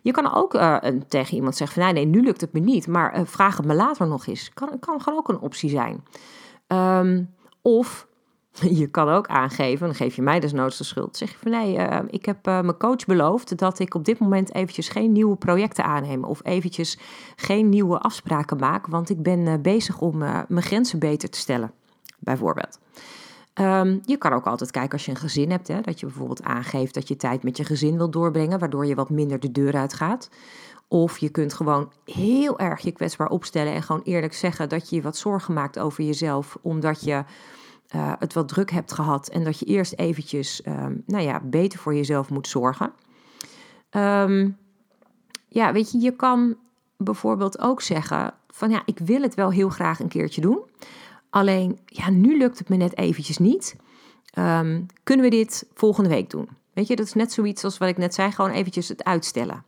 Je 0.02 0.12
kan 0.12 0.34
ook 0.34 0.54
uh, 0.54 0.78
tegen 1.08 1.36
iemand 1.36 1.56
zeggen 1.56 1.82
van 1.82 1.94
nee, 1.94 2.06
nee, 2.06 2.14
nu 2.14 2.24
lukt 2.26 2.42
het 2.42 2.54
me 2.54 2.60
niet, 2.60 2.88
maar 2.88 3.20
uh, 3.20 3.26
vraag 3.26 3.58
het 3.58 3.66
me 3.66 3.74
later 3.74 4.08
nog 4.08 4.28
eens. 4.28 4.54
Kan, 4.54 4.80
kan 4.80 5.02
gewoon 5.02 5.20
ook 5.20 5.30
een 5.30 5.40
optie 5.40 5.70
zijn. 5.70 6.04
Um, 6.68 7.34
of 7.62 8.08
je 8.82 8.88
kan 8.88 9.10
ook 9.10 9.28
aangeven, 9.28 9.86
dan 9.86 9.96
geef 9.96 10.16
je 10.16 10.22
mij 10.22 10.40
desnoods 10.40 10.78
de 10.78 10.84
schuld. 10.84 11.18
Zeg 11.18 11.32
je 11.32 11.38
van 11.38 11.52
nee, 11.52 11.76
uh, 11.76 12.00
ik 12.08 12.26
heb 12.26 12.46
mijn 12.46 12.78
coach 12.78 13.06
beloofd 13.06 13.58
dat 13.58 13.80
ik 13.80 13.94
op 13.94 14.06
dit 14.06 14.20
moment 14.20 14.54
eventjes 14.54 14.90
geen 14.90 15.12
nieuwe 15.12 15.36
projecten 15.36 15.84
aanneem. 15.84 16.24
Of 16.24 16.40
eventjes 16.44 17.00
geen 17.36 17.70
nieuwe 17.70 18.00
afspraken 18.00 18.58
maak, 18.58 18.88
want 18.88 19.10
ik 19.10 19.24
ben 19.24 19.62
bezig 19.62 20.00
om 20.00 20.18
mijn 20.18 20.62
grenzen 20.62 21.00
beter 21.00 21.30
te 21.30 21.38
stellen, 21.38 21.72
bijvoorbeeld. 22.20 22.80
Um, 23.62 24.00
je 24.06 24.18
kan 24.18 24.34
ook 24.34 24.48
altijd 24.48 24.72
kijken 24.72 24.92
als 24.92 25.06
je 25.06 25.12
een 25.12 25.18
gezin 25.18 25.52
hebt, 25.52 25.68
hè, 25.68 25.82
dat 25.82 26.00
je 26.00 26.06
bijvoorbeeld 26.06 26.44
aangeeft 26.44 26.94
dat 26.94 27.08
je 27.08 27.16
tijd 27.16 27.44
met 27.44 27.58
je 27.58 27.64
gezin 27.64 27.98
wilt 27.98 28.14
doorbrengen, 28.14 28.60
waardoor 28.60 28.86
je 28.86 28.96
wat 28.96 29.10
minder 29.10 29.40
de 29.40 29.52
deur 29.52 29.76
uitgaat. 29.76 30.30
Of 30.88 31.18
je 31.18 31.30
kunt 31.30 31.54
gewoon 31.54 31.92
heel 32.06 32.60
erg 32.60 32.82
je 32.82 32.92
kwetsbaar 32.92 33.30
opstellen 33.30 33.74
en 33.74 33.84
gewoon 33.84 34.02
eerlijk 34.04 34.34
zeggen 34.34 34.70
dat 34.70 34.90
je 34.90 34.96
je 34.96 35.02
wat 35.02 35.18
zorgen 35.18 35.54
maakt 35.54 35.80
over 35.80 36.04
jezelf, 36.04 36.58
omdat 36.62 37.04
je 37.04 37.24
uh, 37.96 38.14
het 38.20 38.34
wat 38.34 38.48
druk 38.48 38.72
hebt 38.72 38.92
gehad 38.92 39.28
en 39.28 39.44
dat 39.44 39.60
je 39.60 39.66
eerst 39.66 39.94
eventjes, 39.94 40.62
um, 40.66 41.04
nou 41.06 41.24
ja, 41.24 41.42
beter 41.44 41.80
voor 41.80 41.96
jezelf 41.96 42.30
moet 42.30 42.48
zorgen. 42.48 42.92
Um, 43.92 44.58
ja, 45.48 45.72
weet 45.72 45.92
je, 45.92 46.00
je 46.00 46.16
kan 46.16 46.56
bijvoorbeeld 46.98 47.60
ook 47.60 47.82
zeggen 47.82 48.34
van 48.48 48.70
ja, 48.70 48.82
ik 48.86 49.00
wil 49.00 49.22
het 49.22 49.36
wel 49.36 49.52
heel 49.52 49.70
graag 49.70 50.00
een 50.00 50.08
keertje 50.08 50.42
doen. 50.42 50.60
Alleen, 51.30 51.80
ja, 51.86 52.10
nu 52.10 52.38
lukt 52.38 52.60
het 52.60 52.70
me 52.70 52.76
net 52.76 52.98
eventjes 52.98 53.38
niet. 53.38 53.76
Um, 54.38 54.86
kunnen 55.04 55.26
we 55.26 55.32
dit 55.32 55.68
volgende 55.74 56.10
week 56.10 56.30
doen? 56.30 56.50
Weet 56.74 56.88
je, 56.88 56.96
dat 56.96 57.06
is 57.06 57.14
net 57.14 57.32
zoiets 57.32 57.64
als 57.64 57.78
wat 57.78 57.90
ik 57.90 57.98
net 57.98 58.14
zei, 58.14 58.32
gewoon 58.32 58.52
eventjes 58.52 58.88
het 58.88 59.04
uitstellen. 59.04 59.64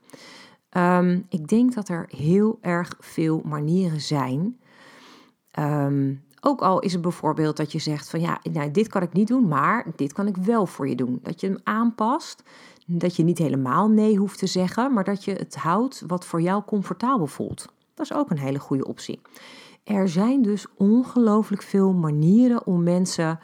Um, 0.78 1.26
ik 1.30 1.48
denk 1.48 1.74
dat 1.74 1.90
er 1.90 2.06
heel 2.16 2.58
erg 2.62 2.96
veel 3.00 3.42
manieren 3.46 4.02
zijn. 4.02 4.60
Um, 5.60 6.24
ook 6.42 6.62
al 6.62 6.80
is 6.80 6.94
het 6.94 7.02
bijvoorbeeld 7.02 7.58
dat 7.58 7.72
je 7.72 7.80
zegt 7.80 8.10
van 8.10 8.22
ja, 8.22 8.40
nou, 8.52 8.72
dit 8.72 8.88
kan 8.88 9.02
ik 9.02 9.14
niet 9.14 9.28
doen, 9.28 9.48
maar 9.48 9.86
dit 9.96 10.14
kan 10.14 10.28
ik 10.28 10.38
wel 10.38 10.66
voor 10.66 10.88
je 10.88 10.96
doen. 10.96 11.20
Dat 11.24 11.42
je 11.42 11.48
hem 11.48 11.60
aanpast, 11.64 12.44
dat 12.86 13.16
je 13.16 13.24
niet 13.24 13.38
helemaal 13.38 13.90
nee 13.90 14.18
hoeft 14.18 14.40
te 14.40 14.48
zeggen, 14.48 14.94
maar 14.94 15.04
dat 15.04 15.24
je 15.24 15.34
het 15.34 15.56
houdt 15.56 16.04
wat 16.08 16.26
voor 16.26 16.42
jou 16.42 16.64
comfortabel 16.64 17.28
voelt. 17.28 17.74
Dat 17.94 18.06
is 18.06 18.14
ook 18.14 18.30
een 18.30 18.40
hele 18.40 18.60
goede 18.60 18.88
optie. 18.88 19.22
Er 19.92 20.10
zijn 20.10 20.42
dus 20.42 20.66
ongelooflijk 20.78 21.62
veel 21.62 21.94
manieren 21.94 22.66
om 22.66 22.84
mensen 22.84 23.40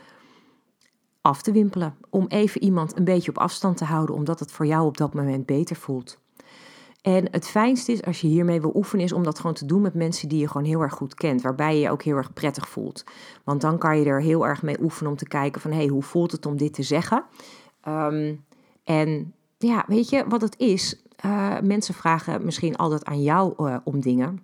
af 1.21 1.41
te 1.41 1.51
wimpelen. 1.51 1.95
Om 2.09 2.25
even 2.27 2.63
iemand 2.63 2.97
een 2.97 3.03
beetje 3.03 3.29
op 3.29 3.37
afstand 3.37 3.77
te 3.77 3.85
houden, 3.85 4.15
omdat 4.15 4.39
het 4.39 4.51
voor 4.51 4.65
jou 4.65 4.85
op 4.85 4.97
dat 4.97 5.13
moment 5.13 5.45
beter 5.45 5.75
voelt. 5.75 6.19
En 7.01 7.27
het 7.31 7.47
fijnste 7.47 7.91
is 7.91 8.03
als 8.03 8.21
je 8.21 8.27
hiermee 8.27 8.61
wil 8.61 8.75
oefenen, 8.75 9.05
is 9.05 9.11
om 9.11 9.23
dat 9.23 9.39
gewoon 9.39 9.55
te 9.55 9.65
doen 9.65 9.81
met 9.81 9.93
mensen 9.93 10.29
die 10.29 10.39
je 10.39 10.47
gewoon 10.47 10.67
heel 10.67 10.81
erg 10.81 10.93
goed 10.93 11.13
kent, 11.13 11.41
waarbij 11.41 11.75
je 11.75 11.81
je 11.81 11.89
ook 11.89 12.03
heel 12.03 12.15
erg 12.15 12.33
prettig 12.33 12.69
voelt. 12.69 13.03
Want 13.43 13.61
dan 13.61 13.77
kan 13.77 13.99
je 13.99 14.05
er 14.05 14.21
heel 14.21 14.47
erg 14.47 14.61
mee 14.61 14.81
oefenen 14.81 15.11
om 15.11 15.17
te 15.17 15.27
kijken 15.27 15.61
van 15.61 15.71
hé, 15.71 15.77
hey, 15.77 15.87
hoe 15.87 16.03
voelt 16.03 16.31
het 16.31 16.45
om 16.45 16.57
dit 16.57 16.73
te 16.73 16.83
zeggen? 16.83 17.23
Um, 17.87 18.45
en 18.83 19.33
ja, 19.57 19.83
weet 19.87 20.09
je 20.09 20.25
wat 20.27 20.41
het 20.41 20.57
is? 20.57 21.01
Uh, 21.25 21.59
mensen 21.59 21.93
vragen 21.93 22.45
misschien 22.45 22.75
altijd 22.75 23.05
aan 23.05 23.21
jou 23.21 23.53
uh, 23.57 23.77
om 23.83 23.99
dingen, 23.99 24.43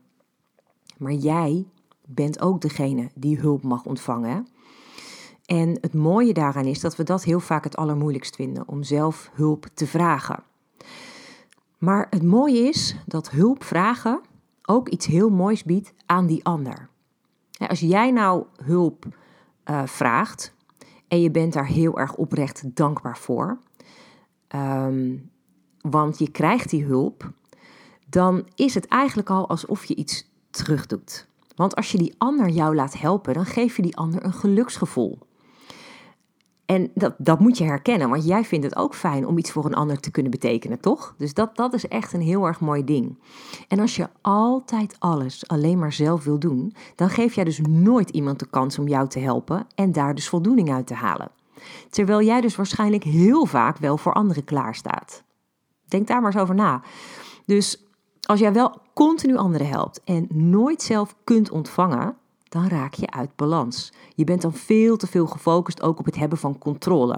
maar 0.97 1.13
jij 1.13 1.65
bent 2.05 2.41
ook 2.41 2.61
degene 2.61 3.09
die 3.15 3.39
hulp 3.39 3.63
mag 3.63 3.85
ontvangen. 3.85 4.47
En 5.45 5.77
het 5.81 5.93
mooie 5.93 6.33
daaraan 6.33 6.65
is 6.65 6.79
dat 6.79 6.95
we 6.95 7.03
dat 7.03 7.23
heel 7.23 7.39
vaak 7.39 7.63
het 7.63 7.75
allermoeilijkst 7.75 8.35
vinden, 8.35 8.67
om 8.67 8.83
zelf 8.83 9.29
hulp 9.33 9.67
te 9.73 9.87
vragen. 9.87 10.43
Maar 11.77 12.07
het 12.09 12.23
mooie 12.23 12.59
is 12.59 12.95
dat 13.05 13.29
hulp 13.29 13.63
vragen 13.63 14.21
ook 14.65 14.89
iets 14.89 15.05
heel 15.05 15.29
moois 15.29 15.63
biedt 15.63 15.93
aan 16.05 16.27
die 16.27 16.45
ander. 16.45 16.89
Als 17.67 17.79
jij 17.79 18.11
nou 18.11 18.45
hulp 18.63 19.05
uh, 19.65 19.85
vraagt 19.85 20.53
en 21.07 21.21
je 21.21 21.31
bent 21.31 21.53
daar 21.53 21.67
heel 21.67 21.99
erg 21.99 22.15
oprecht 22.15 22.75
dankbaar 22.75 23.17
voor, 23.17 23.57
um, 24.55 25.29
want 25.81 26.19
je 26.19 26.31
krijgt 26.31 26.69
die 26.69 26.83
hulp, 26.83 27.31
dan 28.09 28.47
is 28.55 28.73
het 28.73 28.87
eigenlijk 28.87 29.29
al 29.29 29.49
alsof 29.49 29.85
je 29.85 29.95
iets 29.95 30.31
terugdoet. 30.49 31.27
Want 31.55 31.75
als 31.75 31.91
je 31.91 31.97
die 31.97 32.15
ander 32.17 32.49
jou 32.49 32.75
laat 32.75 32.99
helpen, 32.99 33.33
dan 33.33 33.45
geef 33.45 33.75
je 33.75 33.81
die 33.81 33.97
ander 33.97 34.25
een 34.25 34.33
geluksgevoel. 34.33 35.19
En 36.65 36.91
dat, 36.93 37.15
dat 37.17 37.39
moet 37.39 37.57
je 37.57 37.63
herkennen, 37.63 38.09
want 38.09 38.25
jij 38.25 38.43
vindt 38.43 38.65
het 38.65 38.75
ook 38.75 38.95
fijn 38.95 39.27
om 39.27 39.37
iets 39.37 39.51
voor 39.51 39.65
een 39.65 39.73
ander 39.73 39.99
te 39.99 40.11
kunnen 40.11 40.31
betekenen, 40.31 40.79
toch? 40.79 41.15
Dus 41.17 41.33
dat, 41.33 41.55
dat 41.55 41.73
is 41.73 41.87
echt 41.87 42.13
een 42.13 42.21
heel 42.21 42.45
erg 42.45 42.59
mooi 42.59 42.83
ding. 42.83 43.19
En 43.67 43.79
als 43.79 43.95
je 43.95 44.09
altijd 44.21 44.95
alles 44.99 45.47
alleen 45.47 45.79
maar 45.79 45.93
zelf 45.93 46.23
wil 46.23 46.39
doen, 46.39 46.75
dan 46.95 47.09
geef 47.09 47.35
jij 47.35 47.43
dus 47.43 47.59
nooit 47.59 48.09
iemand 48.09 48.39
de 48.39 48.49
kans 48.49 48.79
om 48.79 48.87
jou 48.87 49.07
te 49.07 49.19
helpen 49.19 49.67
en 49.75 49.91
daar 49.91 50.15
dus 50.15 50.29
voldoening 50.29 50.71
uit 50.71 50.87
te 50.87 50.93
halen. 50.93 51.31
Terwijl 51.89 52.21
jij 52.21 52.41
dus 52.41 52.55
waarschijnlijk 52.55 53.03
heel 53.03 53.45
vaak 53.45 53.77
wel 53.77 53.97
voor 53.97 54.13
anderen 54.13 54.43
klaarstaat. 54.43 55.23
Denk 55.87 56.07
daar 56.07 56.21
maar 56.21 56.31
eens 56.31 56.41
over 56.41 56.55
na. 56.55 56.81
Dus 57.45 57.82
als 58.25 58.39
jij 58.39 58.53
wel 58.53 58.77
continu 58.93 59.35
anderen 59.35 59.67
helpt 59.67 60.03
en 60.03 60.27
nooit 60.29 60.81
zelf 60.81 61.15
kunt 61.23 61.51
ontvangen, 61.51 62.17
dan 62.49 62.67
raak 62.67 62.93
je 62.93 63.11
uit 63.11 63.35
balans. 63.35 63.93
Je 64.15 64.23
bent 64.23 64.41
dan 64.41 64.53
veel 64.53 64.97
te 64.97 65.07
veel 65.07 65.27
gefocust 65.27 65.81
ook 65.81 65.99
op 65.99 66.05
het 66.05 66.15
hebben 66.15 66.37
van 66.37 66.57
controle. 66.57 67.17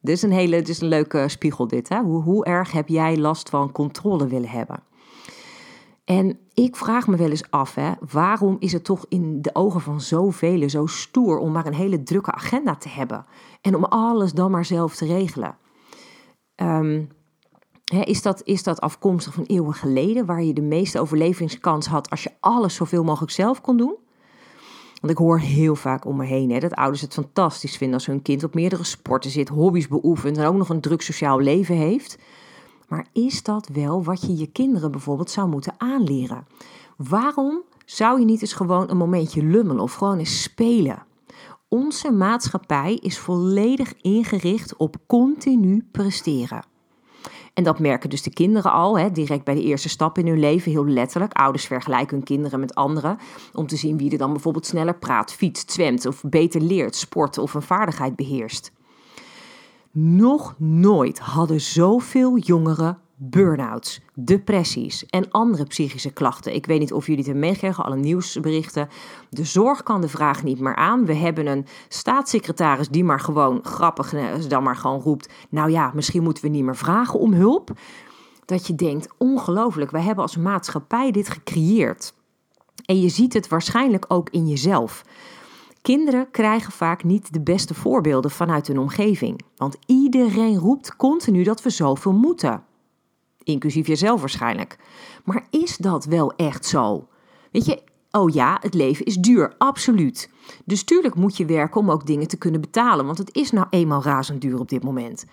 Dit 0.00 0.16
is 0.16 0.22
een 0.22 0.32
hele, 0.32 0.56
dit 0.56 0.68
is 0.68 0.80
een 0.80 0.88
leuke 0.88 1.28
spiegel 1.28 1.66
dit. 1.66 1.88
Hè? 1.88 2.00
Hoe, 2.00 2.22
hoe 2.22 2.44
erg 2.44 2.72
heb 2.72 2.88
jij 2.88 3.16
last 3.16 3.48
van 3.48 3.72
controle 3.72 4.26
willen 4.26 4.48
hebben? 4.48 4.82
En 6.04 6.38
ik 6.54 6.76
vraag 6.76 7.06
me 7.06 7.16
wel 7.16 7.30
eens 7.30 7.50
af, 7.50 7.74
hè, 7.74 7.92
waarom 8.10 8.56
is 8.58 8.72
het 8.72 8.84
toch 8.84 9.06
in 9.08 9.42
de 9.42 9.54
ogen 9.54 9.80
van 9.80 10.00
zoveel 10.00 10.68
zo 10.68 10.86
stoer 10.86 11.38
om 11.38 11.52
maar 11.52 11.66
een 11.66 11.74
hele 11.74 12.02
drukke 12.02 12.32
agenda 12.32 12.76
te 12.76 12.88
hebben 12.88 13.26
en 13.60 13.76
om 13.76 13.84
alles 13.84 14.32
dan 14.32 14.50
maar 14.50 14.64
zelf 14.64 14.96
te 14.96 15.06
regelen? 15.06 15.56
Um, 16.56 17.08
is, 17.90 18.22
dat, 18.22 18.40
is 18.44 18.62
dat 18.62 18.80
afkomstig 18.80 19.34
van 19.34 19.44
eeuwen 19.44 19.74
geleden, 19.74 20.26
waar 20.26 20.42
je 20.42 20.52
de 20.52 20.62
meeste 20.62 21.00
overlevingskans 21.00 21.86
had 21.86 22.10
als 22.10 22.22
je 22.22 22.32
alles 22.40 22.74
zoveel 22.74 23.04
mogelijk 23.04 23.32
zelf 23.32 23.60
kon 23.60 23.76
doen? 23.76 23.94
Want 25.00 25.12
ik 25.12 25.18
hoor 25.18 25.38
heel 25.38 25.76
vaak 25.76 26.04
om 26.04 26.16
me 26.16 26.24
heen 26.24 26.60
dat 26.60 26.74
ouders 26.74 27.00
het 27.00 27.12
fantastisch 27.12 27.76
vinden 27.76 27.96
als 27.96 28.06
hun 28.06 28.22
kind 28.22 28.44
op 28.44 28.54
meerdere 28.54 28.84
sporten 28.84 29.30
zit, 29.30 29.48
hobby's 29.48 29.88
beoefent 29.88 30.36
en 30.36 30.46
ook 30.46 30.56
nog 30.56 30.68
een 30.68 30.80
druk 30.80 31.02
sociaal 31.02 31.40
leven 31.40 31.76
heeft. 31.76 32.18
Maar 32.88 33.06
is 33.12 33.42
dat 33.42 33.68
wel 33.72 34.04
wat 34.04 34.20
je 34.20 34.36
je 34.36 34.46
kinderen 34.46 34.90
bijvoorbeeld 34.90 35.30
zou 35.30 35.48
moeten 35.48 35.74
aanleren? 35.78 36.46
Waarom 36.96 37.62
zou 37.84 38.18
je 38.18 38.24
niet 38.24 38.40
eens 38.40 38.52
gewoon 38.52 38.90
een 38.90 38.96
momentje 38.96 39.42
lummelen 39.42 39.82
of 39.82 39.94
gewoon 39.94 40.18
eens 40.18 40.42
spelen? 40.42 41.02
Onze 41.68 42.10
maatschappij 42.10 42.94
is 42.94 43.18
volledig 43.18 43.94
ingericht 44.00 44.76
op 44.76 44.96
continu 45.06 45.86
presteren. 45.90 46.69
En 47.54 47.64
dat 47.64 47.78
merken 47.78 48.10
dus 48.10 48.22
de 48.22 48.32
kinderen 48.32 48.72
al, 48.72 48.98
hè, 48.98 49.10
direct 49.10 49.44
bij 49.44 49.54
de 49.54 49.62
eerste 49.62 49.88
stap 49.88 50.18
in 50.18 50.26
hun 50.26 50.38
leven, 50.38 50.70
heel 50.70 50.86
letterlijk. 50.86 51.32
Ouders 51.32 51.66
vergelijken 51.66 52.16
hun 52.16 52.24
kinderen 52.24 52.60
met 52.60 52.74
anderen 52.74 53.18
om 53.52 53.66
te 53.66 53.76
zien 53.76 53.96
wie 53.96 54.10
er 54.10 54.18
dan 54.18 54.32
bijvoorbeeld 54.32 54.66
sneller 54.66 54.98
praat, 54.98 55.32
fietst, 55.32 55.72
zwemt 55.72 56.06
of 56.06 56.22
beter 56.26 56.60
leert, 56.60 56.96
sport 56.96 57.38
of 57.38 57.54
een 57.54 57.62
vaardigheid 57.62 58.16
beheerst. 58.16 58.72
Nog 59.92 60.54
nooit 60.58 61.18
hadden 61.18 61.60
zoveel 61.60 62.38
jongeren 62.38 62.98
burn-outs, 63.22 64.00
depressies 64.14 65.06
en 65.06 65.30
andere 65.30 65.64
psychische 65.64 66.12
klachten. 66.12 66.54
Ik 66.54 66.66
weet 66.66 66.78
niet 66.78 66.92
of 66.92 67.06
jullie 67.06 67.18
het 67.18 67.26
hebben 67.26 67.44
meegekregen, 67.44 67.84
alle 67.84 67.96
nieuwsberichten. 67.96 68.88
De 69.30 69.44
zorg 69.44 69.82
kan 69.82 70.00
de 70.00 70.08
vraag 70.08 70.42
niet 70.42 70.60
meer 70.60 70.76
aan. 70.76 71.06
We 71.06 71.14
hebben 71.14 71.46
een 71.46 71.66
staatssecretaris 71.88 72.88
die 72.88 73.04
maar 73.04 73.20
gewoon 73.20 73.60
grappig 73.62 74.14
dan 74.48 74.62
maar 74.62 74.76
gewoon 74.76 75.00
roept: 75.00 75.32
Nou 75.50 75.70
ja, 75.70 75.90
misschien 75.94 76.22
moeten 76.22 76.44
we 76.44 76.50
niet 76.50 76.64
meer 76.64 76.76
vragen 76.76 77.18
om 77.18 77.32
hulp. 77.32 77.70
Dat 78.44 78.66
je 78.66 78.74
denkt: 78.74 79.08
ongelooflijk, 79.18 79.90
wij 79.90 80.02
hebben 80.02 80.24
als 80.24 80.36
maatschappij 80.36 81.10
dit 81.10 81.28
gecreëerd. 81.28 82.14
En 82.84 83.00
je 83.00 83.08
ziet 83.08 83.32
het 83.32 83.48
waarschijnlijk 83.48 84.04
ook 84.08 84.30
in 84.30 84.48
jezelf. 84.48 85.04
Kinderen 85.82 86.30
krijgen 86.30 86.72
vaak 86.72 87.04
niet 87.04 87.32
de 87.32 87.40
beste 87.40 87.74
voorbeelden 87.74 88.30
vanuit 88.30 88.66
hun 88.66 88.78
omgeving. 88.78 89.40
Want 89.56 89.76
iedereen 89.86 90.56
roept 90.56 90.96
continu 90.96 91.42
dat 91.42 91.62
we 91.62 91.70
zoveel 91.70 92.12
moeten. 92.12 92.62
Inclusief 93.42 93.86
jezelf 93.86 94.20
waarschijnlijk. 94.20 94.78
Maar 95.24 95.46
is 95.50 95.76
dat 95.76 96.04
wel 96.04 96.32
echt 96.36 96.66
zo? 96.66 97.08
Weet 97.50 97.64
je, 97.64 97.82
oh 98.10 98.30
ja, 98.30 98.58
het 98.60 98.74
leven 98.74 99.04
is 99.04 99.16
duur, 99.16 99.54
absoluut. 99.58 100.30
Dus 100.64 100.84
tuurlijk 100.84 101.14
moet 101.14 101.36
je 101.36 101.44
werken 101.44 101.80
om 101.80 101.90
ook 101.90 102.06
dingen 102.06 102.28
te 102.28 102.36
kunnen 102.36 102.60
betalen, 102.60 103.06
want 103.06 103.18
het 103.18 103.34
is 103.34 103.50
nou 103.50 103.66
eenmaal 103.70 104.02
razend 104.02 104.40
duur 104.40 104.58
op 104.58 104.68
dit 104.68 104.82
moment. 104.82 105.24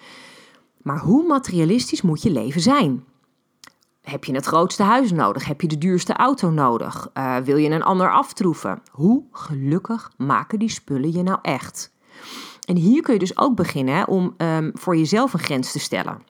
Maar 0.82 1.00
hoe 1.00 1.28
materialistisch 1.28 2.02
moet 2.02 2.22
je 2.22 2.32
leven 2.32 2.62
zijn? 2.62 3.04
Heb 4.02 4.24
je 4.24 4.34
het 4.34 4.46
grootste 4.46 4.84
huis 4.84 5.12
nodig? 5.12 5.46
Heb 5.46 5.62
je 5.62 5.68
de 5.68 5.78
duurste 5.78 6.14
auto 6.14 6.50
nodig? 6.50 7.10
Uh, 7.14 7.38
wil 7.38 7.58
je 7.58 7.70
een 7.70 7.84
ander 7.84 8.12
aftroeven? 8.12 8.82
Hoe 8.92 9.24
gelukkig 9.32 10.12
maken 10.18 10.60
die 10.60 10.70
spullen 10.70 11.12
je 11.12 11.24
nou 11.24 11.40
echt? 11.42 11.94
En 12.68 12.76
hier 12.76 13.02
kun 13.02 13.14
je 13.14 13.20
dus 13.20 13.38
ook 13.38 13.56
beginnen 13.56 14.08
om 14.08 14.34
um, 14.38 14.72
voor 14.74 14.98
jezelf 14.98 15.34
een 15.34 15.40
grens 15.40 15.72
te 15.72 15.80
stellen. 15.80 16.22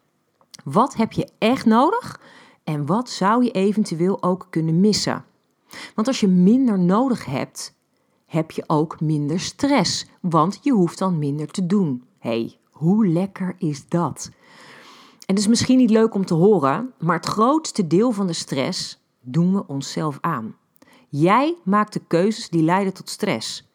Wat 0.72 0.96
heb 0.96 1.12
je 1.12 1.30
echt 1.38 1.66
nodig 1.66 2.22
en 2.64 2.86
wat 2.86 3.10
zou 3.10 3.44
je 3.44 3.52
eventueel 3.52 4.24
ook 4.24 4.48
kunnen 4.50 4.80
missen? 4.80 5.26
Want 5.96 6.08
als 6.08 6.20
je 6.20 6.28
minder 6.28 6.80
nodig 6.80 7.26
hebt, 7.26 7.76
heb 8.26 8.52
je 8.52 8.64
ook 8.68 9.02
minder 9.02 9.40
stress, 9.40 10.06
want 10.22 10.60
je 10.62 10.72
hoeft 10.72 10.98
dan 10.98 11.20
minder 11.20 11.48
te 11.48 11.66
doen. 11.66 12.04
hey, 12.20 12.58
hoe 12.72 13.08
lekker 13.08 13.56
is 13.58 13.88
dat? 13.88 14.30
En 15.26 15.36
het 15.36 15.38
is 15.38 15.48
misschien 15.48 15.78
niet 15.78 15.90
leuk 15.90 16.14
om 16.14 16.26
te 16.26 16.34
horen, 16.34 16.94
maar 17.00 17.16
het 17.16 17.26
grootste 17.26 17.88
deel 17.88 18.12
van 18.12 18.28
de 18.28 18.34
stress 18.34 19.00
doen 19.22 19.54
we 19.54 19.68
onszelf 19.68 20.18
aan. 20.22 20.56
Jij 21.10 21.56
maakt 21.64 21.94
de 21.94 22.02
keuzes 22.08 22.50
die 22.50 22.64
leiden 22.64 22.94
tot 22.94 23.10
stress. 23.10 23.70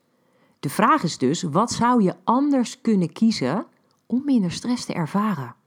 De 0.61 0.71
vraag 0.71 1.03
is 1.03 1.19
dus: 1.19 1.43
wat 1.43 1.73
zou 1.73 2.03
je 2.03 2.15
anders 2.25 2.81
kunnen 2.81 3.13
kiezen 3.13 3.67
om 4.07 4.23
minder 4.25 4.51
stress 4.51 4.85
te 4.85 4.93
ervaren? 4.93 5.61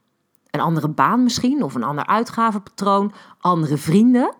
Een 0.55 0.61
andere 0.61 0.89
baan 0.89 1.23
misschien, 1.23 1.63
of 1.63 1.75
een 1.75 1.83
ander 1.83 2.05
uitgavenpatroon, 2.05 3.11
andere 3.39 3.77
vrienden. 3.77 4.35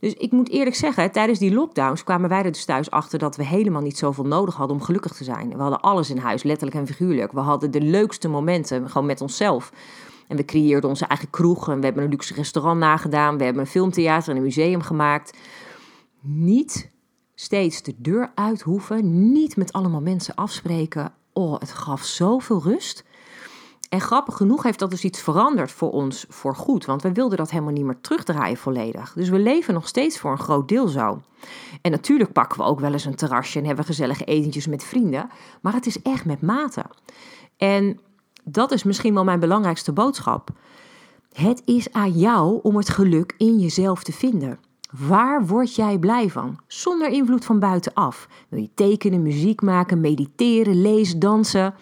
Dus 0.00 0.14
ik 0.14 0.32
moet 0.32 0.48
eerlijk 0.50 0.76
zeggen, 0.76 1.12
tijdens 1.12 1.38
die 1.38 1.54
lockdowns 1.54 2.04
kwamen 2.04 2.28
wij 2.28 2.42
er 2.44 2.52
dus 2.52 2.64
thuis 2.64 2.90
achter 2.90 3.18
dat 3.18 3.36
we 3.36 3.44
helemaal 3.44 3.82
niet 3.82 3.98
zoveel 3.98 4.24
nodig 4.24 4.54
hadden 4.54 4.76
om 4.76 4.82
gelukkig 4.82 5.12
te 5.12 5.24
zijn. 5.24 5.48
We 5.48 5.62
hadden 5.62 5.80
alles 5.80 6.10
in 6.10 6.18
huis, 6.18 6.42
letterlijk 6.42 6.76
en 6.76 6.86
figuurlijk. 6.86 7.32
We 7.32 7.40
hadden 7.40 7.70
de 7.70 7.80
leukste 7.80 8.28
momenten, 8.28 8.90
gewoon 8.90 9.06
met 9.06 9.20
onszelf. 9.20 9.72
En 10.28 10.36
we 10.36 10.44
creëerden 10.44 10.90
onze 10.90 11.06
eigen 11.06 11.30
kroeg 11.30 11.68
en 11.68 11.78
we 11.78 11.84
hebben 11.84 12.04
een 12.04 12.10
luxe 12.10 12.34
restaurant 12.34 12.78
nagedaan. 12.78 13.38
We 13.38 13.44
hebben 13.44 13.62
een 13.62 13.68
filmtheater 13.68 14.30
en 14.30 14.36
een 14.36 14.42
museum 14.42 14.82
gemaakt. 14.82 15.38
Niet 16.20 16.90
steeds 17.34 17.82
de 17.82 17.94
deur 17.98 18.32
uit 18.34 18.60
hoeven, 18.60 19.32
niet 19.32 19.56
met 19.56 19.72
allemaal 19.72 20.00
mensen 20.00 20.34
afspreken. 20.34 21.12
Oh, 21.32 21.58
het 21.58 21.70
gaf 21.70 22.04
zoveel 22.04 22.62
rust. 22.62 23.04
En 23.94 24.00
grappig 24.00 24.36
genoeg 24.36 24.62
heeft 24.62 24.78
dat 24.78 24.90
dus 24.90 25.04
iets 25.04 25.20
veranderd 25.20 25.72
voor 25.72 25.90
ons 25.90 26.24
voor 26.28 26.56
goed. 26.56 26.84
Want 26.84 27.02
we 27.02 27.12
wilden 27.12 27.38
dat 27.38 27.50
helemaal 27.50 27.72
niet 27.72 27.84
meer 27.84 28.00
terugdraaien 28.00 28.56
volledig. 28.56 29.12
Dus 29.12 29.28
we 29.28 29.38
leven 29.38 29.74
nog 29.74 29.88
steeds 29.88 30.18
voor 30.18 30.30
een 30.30 30.38
groot 30.38 30.68
deel 30.68 30.88
zo. 30.88 31.20
En 31.82 31.90
natuurlijk 31.90 32.32
pakken 32.32 32.58
we 32.58 32.64
ook 32.64 32.80
wel 32.80 32.92
eens 32.92 33.04
een 33.04 33.14
terrasje 33.14 33.58
en 33.58 33.64
hebben 33.64 33.84
gezellige 33.84 34.24
etentjes 34.24 34.66
met 34.66 34.84
vrienden. 34.84 35.30
Maar 35.60 35.72
het 35.72 35.86
is 35.86 36.02
echt 36.02 36.24
met 36.24 36.42
mate. 36.42 36.84
En 37.56 38.00
dat 38.44 38.72
is 38.72 38.82
misschien 38.82 39.14
wel 39.14 39.24
mijn 39.24 39.40
belangrijkste 39.40 39.92
boodschap. 39.92 40.50
Het 41.32 41.62
is 41.64 41.92
aan 41.92 42.12
jou 42.12 42.60
om 42.62 42.76
het 42.76 42.88
geluk 42.88 43.34
in 43.38 43.58
jezelf 43.58 44.02
te 44.02 44.12
vinden. 44.12 44.58
Waar 44.90 45.46
word 45.46 45.74
jij 45.74 45.98
blij 45.98 46.30
van? 46.30 46.58
Zonder 46.66 47.08
invloed 47.08 47.44
van 47.44 47.58
buitenaf. 47.58 48.28
Wil 48.48 48.60
je 48.60 48.70
tekenen, 48.74 49.22
muziek 49.22 49.62
maken, 49.62 50.00
mediteren, 50.00 50.82
lezen, 50.82 51.18
dansen? 51.18 51.74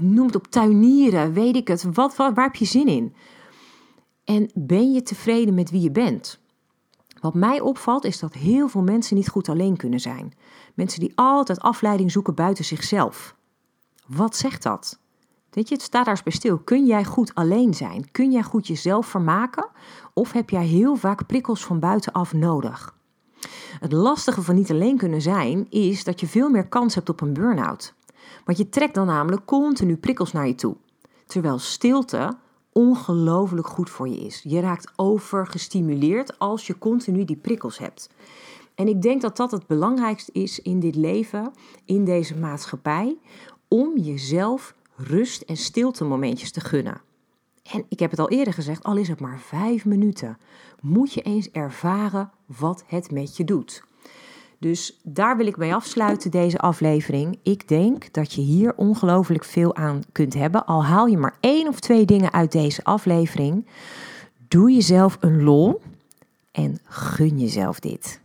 Noem 0.00 0.26
het 0.26 0.36
op 0.36 0.46
tuinieren, 0.46 1.32
weet 1.32 1.56
ik 1.56 1.68
het. 1.68 1.94
Wat, 1.94 2.16
waar 2.16 2.34
heb 2.34 2.54
je 2.54 2.64
zin 2.64 2.86
in? 2.86 3.14
En 4.24 4.50
ben 4.54 4.92
je 4.92 5.02
tevreden 5.02 5.54
met 5.54 5.70
wie 5.70 5.80
je 5.80 5.90
bent? 5.90 6.40
Wat 7.20 7.34
mij 7.34 7.60
opvalt 7.60 8.04
is 8.04 8.18
dat 8.18 8.32
heel 8.32 8.68
veel 8.68 8.82
mensen 8.82 9.16
niet 9.16 9.28
goed 9.28 9.48
alleen 9.48 9.76
kunnen 9.76 10.00
zijn. 10.00 10.32
Mensen 10.74 11.00
die 11.00 11.12
altijd 11.14 11.60
afleiding 11.60 12.10
zoeken 12.12 12.34
buiten 12.34 12.64
zichzelf. 12.64 13.36
Wat 14.06 14.36
zegt 14.36 14.62
dat? 14.62 14.98
Weet 15.50 15.68
je, 15.68 15.74
het 15.74 15.82
staat 15.82 16.04
daar 16.04 16.20
eens 16.24 16.36
stil. 16.36 16.58
Kun 16.58 16.86
jij 16.86 17.04
goed 17.04 17.34
alleen 17.34 17.74
zijn? 17.74 18.10
Kun 18.10 18.30
jij 18.30 18.42
goed 18.42 18.66
jezelf 18.66 19.06
vermaken? 19.06 19.68
Of 20.12 20.32
heb 20.32 20.50
jij 20.50 20.64
heel 20.64 20.96
vaak 20.96 21.26
prikkels 21.26 21.64
van 21.64 21.80
buitenaf 21.80 22.32
nodig? 22.32 22.94
Het 23.80 23.92
lastige 23.92 24.42
van 24.42 24.54
niet 24.54 24.70
alleen 24.70 24.96
kunnen 24.96 25.22
zijn 25.22 25.66
is 25.70 26.04
dat 26.04 26.20
je 26.20 26.26
veel 26.26 26.48
meer 26.48 26.68
kans 26.68 26.94
hebt 26.94 27.08
op 27.08 27.20
een 27.20 27.32
burn-out. 27.32 27.94
Want 28.44 28.58
je 28.58 28.68
trekt 28.68 28.94
dan 28.94 29.06
namelijk 29.06 29.44
continu 29.44 29.96
prikkels 29.96 30.32
naar 30.32 30.46
je 30.46 30.54
toe. 30.54 30.76
Terwijl 31.26 31.58
stilte 31.58 32.36
ongelooflijk 32.72 33.66
goed 33.66 33.90
voor 33.90 34.08
je 34.08 34.20
is. 34.20 34.42
Je 34.42 34.60
raakt 34.60 34.92
overgestimuleerd 34.96 36.38
als 36.38 36.66
je 36.66 36.78
continu 36.78 37.24
die 37.24 37.36
prikkels 37.36 37.78
hebt. 37.78 38.10
En 38.74 38.88
ik 38.88 39.02
denk 39.02 39.20
dat 39.20 39.36
dat 39.36 39.50
het 39.50 39.66
belangrijkste 39.66 40.32
is 40.32 40.60
in 40.60 40.80
dit 40.80 40.94
leven, 40.94 41.52
in 41.84 42.04
deze 42.04 42.36
maatschappij, 42.36 43.16
om 43.68 43.98
jezelf 43.98 44.74
rust- 44.96 45.42
en 45.42 45.56
stilte 45.56 46.04
momentjes 46.04 46.50
te 46.50 46.60
gunnen. 46.60 47.00
En 47.72 47.84
ik 47.88 47.98
heb 47.98 48.10
het 48.10 48.20
al 48.20 48.28
eerder 48.28 48.52
gezegd, 48.52 48.84
al 48.84 48.96
is 48.96 49.08
het 49.08 49.20
maar 49.20 49.40
vijf 49.40 49.84
minuten, 49.84 50.38
moet 50.80 51.12
je 51.12 51.22
eens 51.22 51.50
ervaren 51.50 52.30
wat 52.46 52.84
het 52.86 53.10
met 53.10 53.36
je 53.36 53.44
doet. 53.44 53.84
Dus 54.58 55.00
daar 55.02 55.36
wil 55.36 55.46
ik 55.46 55.56
mee 55.56 55.74
afsluiten 55.74 56.30
deze 56.30 56.58
aflevering. 56.58 57.38
Ik 57.42 57.68
denk 57.68 58.12
dat 58.12 58.32
je 58.32 58.40
hier 58.40 58.74
ongelooflijk 58.76 59.44
veel 59.44 59.76
aan 59.76 60.02
kunt 60.12 60.34
hebben. 60.34 60.66
Al 60.66 60.84
haal 60.84 61.06
je 61.06 61.18
maar 61.18 61.36
één 61.40 61.68
of 61.68 61.80
twee 61.80 62.04
dingen 62.04 62.32
uit 62.32 62.52
deze 62.52 62.84
aflevering. 62.84 63.66
Doe 64.48 64.72
jezelf 64.72 65.16
een 65.20 65.42
lol 65.42 65.80
en 66.52 66.78
gun 66.84 67.38
jezelf 67.38 67.80
dit. 67.80 68.20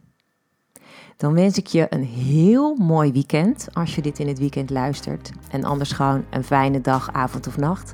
Dan 1.18 1.34
wens 1.34 1.58
ik 1.58 1.68
je 1.68 1.88
een 1.90 2.04
heel 2.04 2.76
mooi 2.76 3.12
weekend 3.12 3.68
als 3.74 3.96
je 3.96 4.02
dit 4.02 4.20
in 4.20 4.28
het 4.28 4.40
weekend 4.40 4.70
luistert. 4.70 5.32
En 5.52 5.64
anders 5.64 5.92
gewoon 5.92 6.26
een 6.30 6.44
fijne 6.44 6.82
dag, 6.82 7.14
avond 7.14 7.48
of 7.48 7.58
nacht. 7.58 7.94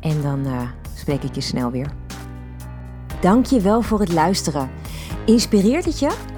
En 0.00 0.22
dan 0.22 0.46
uh, 0.46 0.68
spreek 0.96 1.22
ik 1.22 1.34
je 1.34 1.40
snel 1.40 1.70
weer. 1.70 1.90
Dank 3.20 3.46
je 3.46 3.60
wel 3.60 3.82
voor 3.82 4.00
het 4.00 4.12
luisteren. 4.12 4.70
Inspireert 5.26 5.84
het 5.84 5.98
je? 5.98 6.37